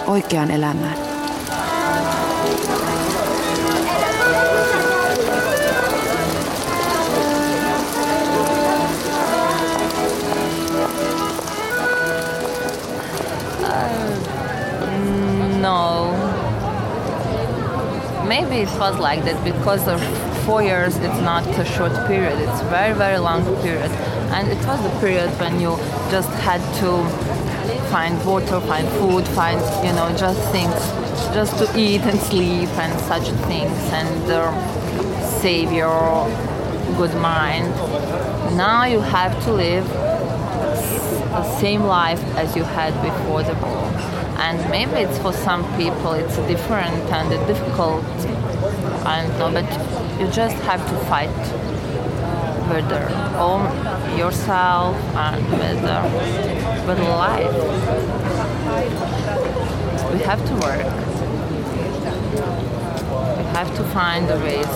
oikeaan 0.07 0.51
elämään. 0.51 1.10
Maybe 18.51 18.69
it 18.69 18.81
was 18.81 18.99
like 18.99 19.23
that 19.27 19.45
because 19.45 19.87
of 19.87 20.03
four 20.45 20.61
years 20.61 20.97
it's 20.97 21.21
not 21.21 21.47
a 21.47 21.65
short 21.65 21.93
period. 22.09 22.37
It's 22.41 22.61
a 22.61 22.65
very 22.65 22.95
very 22.95 23.19
long 23.19 23.45
period. 23.63 23.93
And 24.35 24.49
it 24.49 24.59
was 24.67 24.83
the 24.83 24.91
period 24.99 25.31
when 25.39 25.61
you 25.61 25.77
just 26.11 26.29
had 26.43 26.61
to 26.81 26.91
find 27.93 28.15
water 28.27 28.59
find 28.63 28.89
food 28.99 29.25
find 29.39 29.61
you 29.87 29.93
know 29.93 30.09
just 30.17 30.41
things 30.51 30.75
just 31.33 31.59
to 31.59 31.65
eat 31.79 32.01
and 32.01 32.19
sleep 32.19 32.69
and 32.71 32.93
such 33.03 33.29
things 33.47 33.79
and 34.01 34.33
uh, 34.33 34.43
save 35.39 35.71
your 35.71 36.27
good 36.97 37.15
mind. 37.23 37.71
Now 38.57 38.83
you 38.83 39.01
have 39.01 39.33
to 39.45 39.53
live 39.53 39.87
the 41.39 41.45
same 41.61 41.83
life 41.83 42.23
as 42.35 42.57
you 42.57 42.65
had 42.65 42.93
before 43.01 43.45
the 43.45 43.55
war 43.65 44.20
and 44.41 44.59
maybe 44.71 44.97
it's 45.05 45.19
for 45.19 45.33
some 45.33 45.63
people 45.77 46.13
it's 46.13 46.37
different 46.49 47.05
and 47.13 47.29
difficult. 47.47 48.05
I 49.05 49.27
don't 49.27 49.39
know 49.39 49.51
but 49.61 49.71
you 50.21 50.27
just 50.29 50.57
have 50.63 50.81
to 50.89 50.97
fight 51.11 51.39
with 52.71 52.89
their 52.89 53.11
own 53.37 53.63
yourself 54.17 54.97
and 55.15 55.45
with 55.51 55.83
with 56.87 56.99
life. 57.01 57.55
We 60.13 60.19
have 60.31 60.43
to 60.51 60.55
work. 60.67 60.87
We 63.39 63.45
have 63.59 63.71
to 63.77 63.85
find 63.93 64.29
the 64.29 64.39
ways 64.39 64.75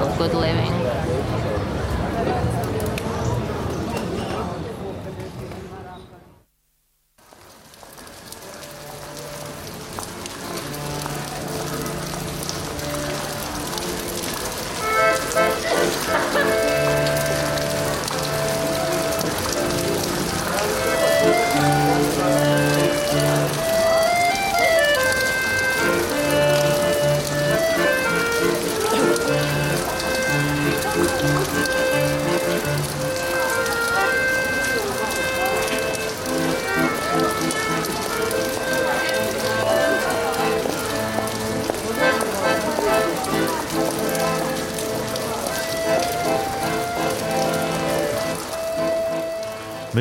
of 0.00 0.16
good 0.18 0.34
living 0.34 0.83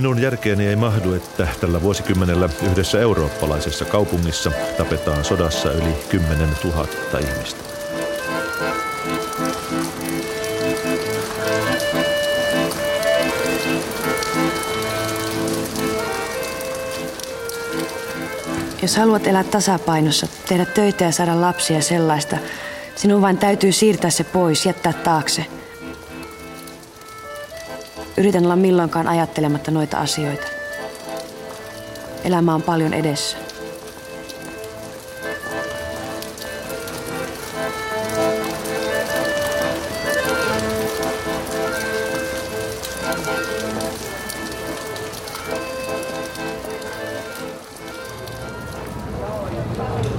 Minun 0.03 0.21
järkeeni 0.21 0.67
ei 0.67 0.75
mahdu, 0.75 1.13
että 1.13 1.47
tällä 1.61 1.81
vuosikymmenellä 1.81 2.49
yhdessä 2.71 2.99
eurooppalaisessa 2.99 3.85
kaupungissa 3.85 4.51
tapetaan 4.77 5.25
sodassa 5.25 5.71
yli 5.71 5.95
10 6.09 6.49
000 6.63 6.87
ihmistä. 7.19 7.63
Jos 18.81 18.97
haluat 18.97 19.27
elää 19.27 19.43
tasapainossa, 19.43 20.27
tehdä 20.49 20.65
töitä 20.65 21.03
ja 21.03 21.11
saada 21.11 21.41
lapsia 21.41 21.81
sellaista, 21.81 22.37
sinun 22.95 23.21
vain 23.21 23.37
täytyy 23.37 23.71
siirtää 23.71 24.09
se 24.09 24.23
pois, 24.23 24.65
jättää 24.65 24.93
taakse. 24.93 25.62
Yritän 28.17 28.45
olla 28.45 28.55
milloinkaan 28.55 29.07
ajattelematta 29.07 29.71
noita 29.71 29.97
asioita. 29.97 30.47
Elämä 32.23 32.53
on 32.53 32.61
paljon 32.61 32.93
edessä. 32.93 33.37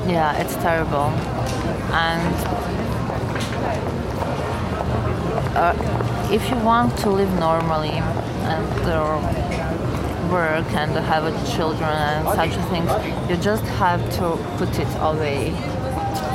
Yeah, 0.09 0.41
it's 0.41 0.57
terrible. 0.57 1.13
And 1.93 2.35
uh, 5.57 6.04
if 6.33 6.49
you 6.51 6.57
want 6.57 6.97
to 6.99 7.11
live 7.11 7.33
normally 7.39 7.91
and 7.91 8.65
work 10.31 10.67
and 10.75 10.91
have 10.93 11.25
children 11.57 11.91
and 11.91 12.29
such 12.41 12.55
things, 12.71 12.91
you 13.31 13.37
just 13.37 13.65
have 13.79 14.01
to 14.19 14.27
put 14.59 14.79
it 14.79 14.89
away 15.01 15.51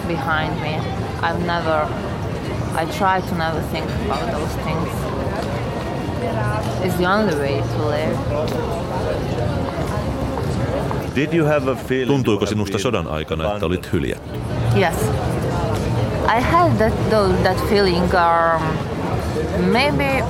behind 0.08 0.54
me. 0.62 0.74
I've 1.22 1.42
never, 1.46 1.78
I 2.82 2.86
try 2.98 3.22
to 3.22 3.36
never 3.36 3.62
think 3.74 3.86
about 4.06 4.26
those 4.32 4.56
things. 4.66 4.90
It's 6.86 6.98
the 6.98 7.06
only 7.06 7.36
way 7.36 7.62
to 7.74 7.80
live. 7.96 8.16
Did 11.16 11.34
you 11.34 11.46
have 11.46 11.68
a 11.68 11.76
feeling 11.76 12.08
Tuntuiko 12.08 12.46
sinusta 12.46 12.78
sodan 12.80 13.08
aikana, 13.08 13.54
että 13.54 13.66
olit 13.66 13.94
hyljätty? 13.94 14.30
Yes. 14.76 14.96
I 16.38 16.42
had 16.42 16.78
that 16.78 16.94
though, 17.10 17.44
that 17.44 17.58
feeling 17.70 18.04
um, 18.04 18.79
maybe 19.72 20.24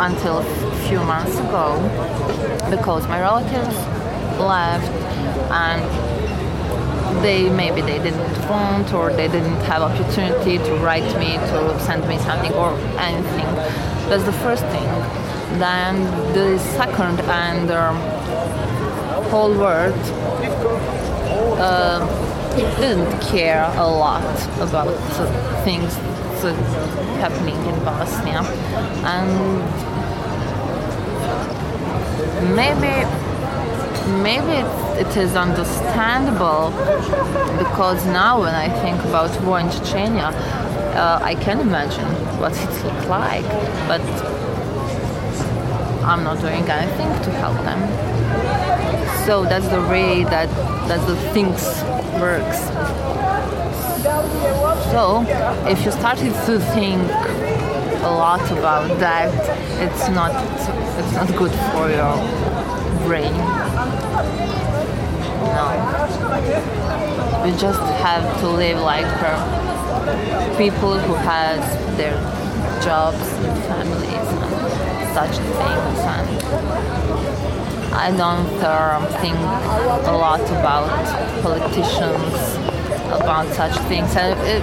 until 0.00 0.38
a 0.38 0.88
few 0.88 1.02
months 1.04 1.36
ago 1.38 1.78
because 2.70 3.06
my 3.08 3.20
relatives 3.20 3.76
left 4.38 4.88
and 5.50 5.82
they 7.22 7.48
maybe 7.48 7.80
they 7.80 7.98
didn't 7.98 8.48
want 8.48 8.92
or 8.94 9.12
they 9.12 9.28
didn't 9.28 9.60
have 9.62 9.82
opportunity 9.82 10.58
to 10.58 10.74
write 10.76 11.18
me 11.18 11.36
to 11.50 11.80
send 11.80 12.06
me 12.08 12.18
something 12.18 12.52
or 12.52 12.72
anything. 12.98 13.46
That's 14.08 14.24
the 14.24 14.32
first 14.32 14.64
thing. 14.66 14.88
Then 15.58 16.04
the 16.34 16.58
second 16.76 17.20
and 17.20 17.70
um, 17.70 17.96
whole 19.30 19.56
world 19.56 19.94
uh, 21.58 22.06
didn't 22.80 23.20
care 23.22 23.64
a 23.76 23.86
lot 23.86 24.24
about 24.60 24.94
things 25.64 25.94
happening 27.18 27.56
in 27.66 27.76
Bosnia, 27.84 28.42
and 29.14 29.30
maybe 32.56 32.92
maybe 34.22 34.52
it, 34.62 35.06
it 35.06 35.16
is 35.16 35.36
understandable 35.36 36.70
because 37.58 38.04
now 38.06 38.40
when 38.40 38.54
I 38.54 38.68
think 38.82 38.98
about 39.04 39.30
war 39.42 39.60
in 39.60 39.68
Chechnya, 39.68 40.32
uh, 40.94 41.20
I 41.22 41.34
can 41.34 41.60
imagine 41.60 42.08
what 42.40 42.52
it 42.52 42.84
looked 42.84 43.08
like, 43.08 43.44
but 43.86 44.00
I'm 46.04 46.24
not 46.24 46.40
doing 46.40 46.64
anything 46.68 47.10
to 47.24 47.30
help 47.32 47.56
them. 47.64 47.80
So 49.26 49.44
that's 49.44 49.68
the 49.68 49.82
way 49.82 50.24
that 50.24 50.48
that 50.88 51.06
the 51.06 51.16
things 51.34 51.62
works. 52.18 53.17
So 53.98 55.24
if 55.66 55.84
you 55.84 55.90
started 55.90 56.32
to 56.46 56.60
think 56.74 57.02
a 58.02 58.10
lot 58.10 58.40
about 58.52 58.98
that, 59.00 59.32
it's 59.82 60.08
not 60.10 60.32
it's 60.98 61.12
not 61.14 61.28
good 61.36 61.52
for 61.72 61.90
your 61.90 62.14
brain. 63.06 63.34
No. 65.56 65.66
You 67.44 67.56
just 67.58 67.80
have 68.04 68.40
to 68.40 68.48
live 68.48 68.78
like 68.80 69.06
people 70.56 70.98
who 70.98 71.14
has 71.14 71.60
their 71.96 72.16
jobs 72.82 73.28
and 73.44 73.62
families 73.64 74.28
and 74.44 75.14
such 75.14 75.38
things 75.38 75.98
and 76.14 76.38
I 77.98 78.12
don't 78.12 78.62
um, 78.62 79.06
think 79.20 79.34
a 79.34 80.16
lot 80.16 80.40
about 80.50 80.86
politicians, 81.42 82.57
about 83.08 83.46
such 83.54 83.76
things, 83.88 84.14
and 84.16 84.38
it 84.46 84.62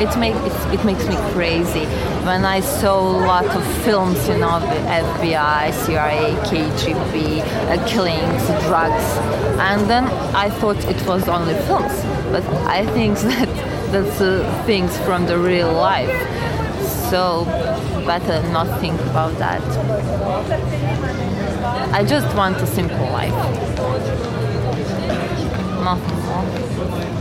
it, 0.00 0.08
it, 0.16 0.74
it 0.74 0.84
makes 0.84 1.06
me 1.06 1.16
crazy. 1.32 1.84
When 2.24 2.44
I 2.44 2.60
saw 2.60 2.98
a 3.00 3.18
lot 3.26 3.46
of 3.46 3.64
films, 3.84 4.28
you 4.28 4.38
know, 4.38 4.58
the 4.60 4.80
FBI, 5.04 5.72
CIA, 5.72 6.34
KGB, 6.48 7.40
uh, 7.40 7.86
killings, 7.86 8.46
drugs, 8.66 9.04
and 9.58 9.88
then 9.88 10.04
I 10.34 10.50
thought 10.50 10.82
it 10.84 11.06
was 11.06 11.28
only 11.28 11.54
films, 11.66 11.94
but 12.32 12.44
I 12.66 12.86
think 12.86 13.18
that 13.30 13.48
that's 13.92 14.20
uh, 14.20 14.62
things 14.66 14.96
from 14.98 15.26
the 15.26 15.38
real 15.38 15.72
life. 15.72 16.10
So 17.10 17.44
better 18.06 18.42
not 18.50 18.80
think 18.80 18.98
about 19.02 19.36
that. 19.38 19.62
I 21.92 22.04
just 22.04 22.34
want 22.34 22.56
a 22.56 22.66
simple 22.66 23.06
life. 23.12 23.30
Nothing 25.84 26.20
more. 26.24 27.11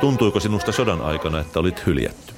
Tuntuiko 0.00 0.40
sinusta 0.40 0.72
sodan 0.72 1.00
aikana, 1.00 1.40
että 1.40 1.60
olit 1.60 1.86
hyljätty? 1.86 2.34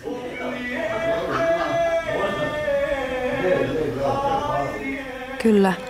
Kyllä. 5.43 5.88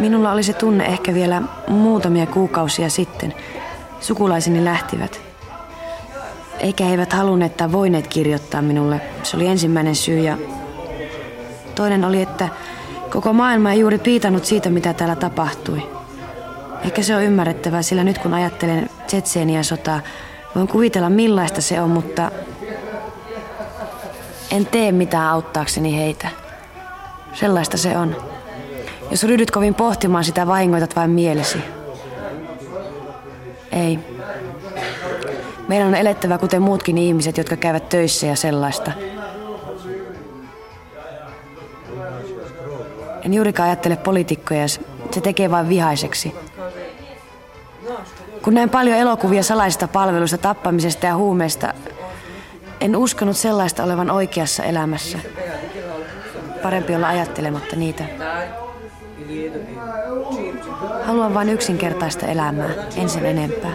Minulla 0.00 0.32
oli 0.32 0.42
se 0.42 0.52
tunne 0.52 0.84
ehkä 0.84 1.14
vielä 1.14 1.42
muutamia 1.68 2.26
kuukausia 2.26 2.90
sitten. 2.90 3.34
Sukulaiseni 4.00 4.64
lähtivät. 4.64 5.20
Eikä 6.58 6.84
he 6.84 6.90
eivät 6.90 7.12
halunneet 7.12 7.56
tai 7.56 7.72
voineet 7.72 8.06
kirjoittaa 8.06 8.62
minulle. 8.62 9.00
Se 9.22 9.36
oli 9.36 9.46
ensimmäinen 9.46 9.94
syy 9.94 10.18
ja 10.18 10.38
toinen 11.74 12.04
oli, 12.04 12.22
että 12.22 12.48
koko 13.10 13.32
maailma 13.32 13.72
ei 13.72 13.80
juuri 13.80 13.98
piitannut 13.98 14.44
siitä, 14.44 14.70
mitä 14.70 14.92
täällä 14.94 15.16
tapahtui. 15.16 15.82
Ehkä 16.84 17.02
se 17.02 17.16
on 17.16 17.22
ymmärrettävää, 17.22 17.82
sillä 17.82 18.04
nyt 18.04 18.18
kun 18.18 18.34
ajattelen 18.34 18.90
Tsetseeniä 19.06 19.62
sotaa, 19.62 20.00
voin 20.54 20.68
kuvitella 20.68 21.10
millaista 21.10 21.60
se 21.60 21.80
on, 21.80 21.90
mutta 21.90 22.30
en 24.50 24.66
tee 24.66 24.92
mitään 24.92 25.28
auttaakseni 25.28 25.96
heitä. 25.96 26.28
Sellaista 27.32 27.76
se 27.76 27.98
on. 27.98 28.39
Jos 29.10 29.24
ryhdyt 29.24 29.50
kovin 29.50 29.74
pohtimaan 29.74 30.24
sitä, 30.24 30.46
vahingoitat 30.46 30.96
vain 30.96 31.10
mielesi. 31.10 31.58
Ei. 33.72 33.98
Meidän 35.68 35.88
on 35.88 35.94
elettävä 35.94 36.38
kuten 36.38 36.62
muutkin 36.62 36.98
ihmiset, 36.98 37.38
jotka 37.38 37.56
käyvät 37.56 37.88
töissä 37.88 38.26
ja 38.26 38.36
sellaista. 38.36 38.92
En 43.24 43.34
juurikaan 43.34 43.68
ajattele 43.68 43.96
poliitikkoja, 43.96 44.68
se 44.68 45.20
tekee 45.22 45.50
vain 45.50 45.68
vihaiseksi. 45.68 46.34
Kun 48.42 48.54
näin 48.54 48.70
paljon 48.70 48.96
elokuvia 48.96 49.42
salaisista 49.42 49.88
palveluista, 49.88 50.38
tappamisesta 50.38 51.06
ja 51.06 51.16
huumeista, 51.16 51.74
en 52.80 52.96
uskonut 52.96 53.36
sellaista 53.36 53.84
olevan 53.84 54.10
oikeassa 54.10 54.62
elämässä. 54.62 55.18
Parempi 56.62 56.94
olla 56.94 57.08
ajattelematta 57.08 57.76
niitä. 57.76 58.04
Haluan 61.04 61.34
vain 61.34 61.48
yksinkertaista 61.48 62.26
elämää, 62.26 62.70
ensin 62.96 63.26
enempää. 63.26 63.72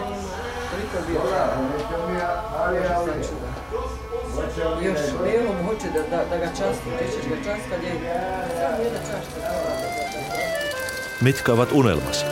Mitkä 11.21 11.53
ovat 11.53 11.71
unelmasi? 11.71 12.25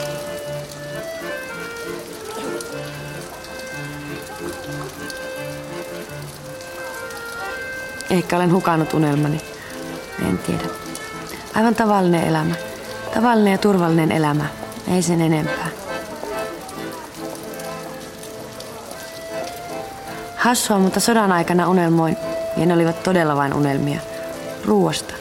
Ehkä 8.09 8.36
olen 8.36 8.51
hukannut 8.51 8.93
unelmani. 8.93 9.41
En 10.30 10.38
tiedä. 10.38 10.63
Aivan 11.55 11.76
tavallinen 11.76 12.28
elämä. 12.28 12.72
Tavallinen 13.14 13.51
ja 13.51 13.57
turvallinen 13.57 14.11
elämä. 14.11 14.45
Ei 14.88 15.01
sen 15.01 15.22
enempää. 15.22 15.68
Hassua, 20.36 20.80
mutta 20.80 20.99
sodan 20.99 21.32
aikana 21.32 21.70
unelmoin, 21.70 22.18
ja 22.57 22.66
ne 22.66 22.74
olivat 22.74 23.03
todella 23.03 23.36
vain 23.36 23.53
unelmia. 23.53 23.99
Ruoasta. 24.66 25.14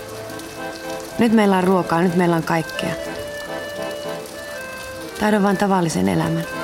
Nyt 1.18 1.32
meillä 1.32 1.57
on 1.57 1.64
ruokaa, 1.64 2.03
nyt 2.03 2.16
meillä 2.16 2.36
on 2.36 2.43
kaikkea. 2.43 2.95
Taidon 5.20 5.43
vain 5.43 5.57
tavallisen 5.57 6.09
elämän. 6.09 6.61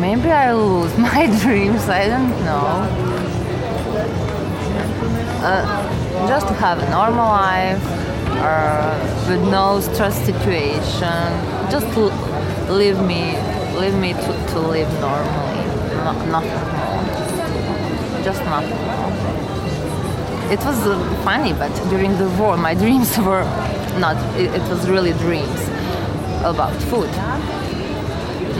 Maybe 0.00 0.30
I 0.30 0.52
lose 0.52 0.96
my 1.08 1.26
dreams, 1.42 1.86
I 1.88 2.08
don't 2.08 2.30
know. 2.46 2.88
Uh, 5.42 6.26
just 6.26 6.48
to 6.48 6.54
have 6.54 6.78
a 6.78 6.88
normal 6.90 7.28
life 7.28 7.82
uh, 8.40 9.26
with 9.28 9.42
no 9.50 9.80
stress 9.80 10.16
situation. 10.24 11.28
Just 11.70 11.86
leave 12.70 12.98
me, 13.00 13.36
leave 13.78 13.94
me 13.94 14.14
to, 14.14 14.46
to 14.52 14.58
live 14.58 14.90
normally. 15.00 15.66
No, 16.04 16.12
nothing 16.36 16.62
more. 16.78 18.24
Just 18.24 18.42
nothing 18.44 18.80
more. 18.86 20.50
It 20.50 20.60
was 20.60 20.78
uh, 20.86 20.98
funny, 21.24 21.52
but 21.52 21.72
during 21.90 22.16
the 22.16 22.28
war, 22.40 22.56
my 22.56 22.72
dreams 22.82 23.18
were 23.18 23.44
not. 23.98 24.16
It, 24.38 24.54
it 24.54 24.62
was 24.70 24.88
really 24.88 25.12
dreams 25.12 25.60
about 26.42 26.72
food. 26.84 27.10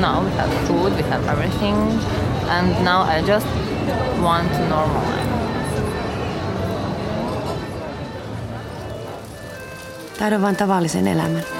Now 0.00 0.24
we 0.24 0.30
have 0.30 0.50
food, 0.66 0.92
we 0.96 1.02
have 1.02 1.28
everything, 1.28 1.76
and 2.48 2.84
now 2.84 3.02
I 3.02 3.22
just 3.22 3.46
want 4.22 4.68
normal 4.68 5.02
life. 5.02 5.28
Taidon 10.18 10.42
vain 10.42 10.56
tavallisen 10.56 11.06
elämän. 11.06 11.59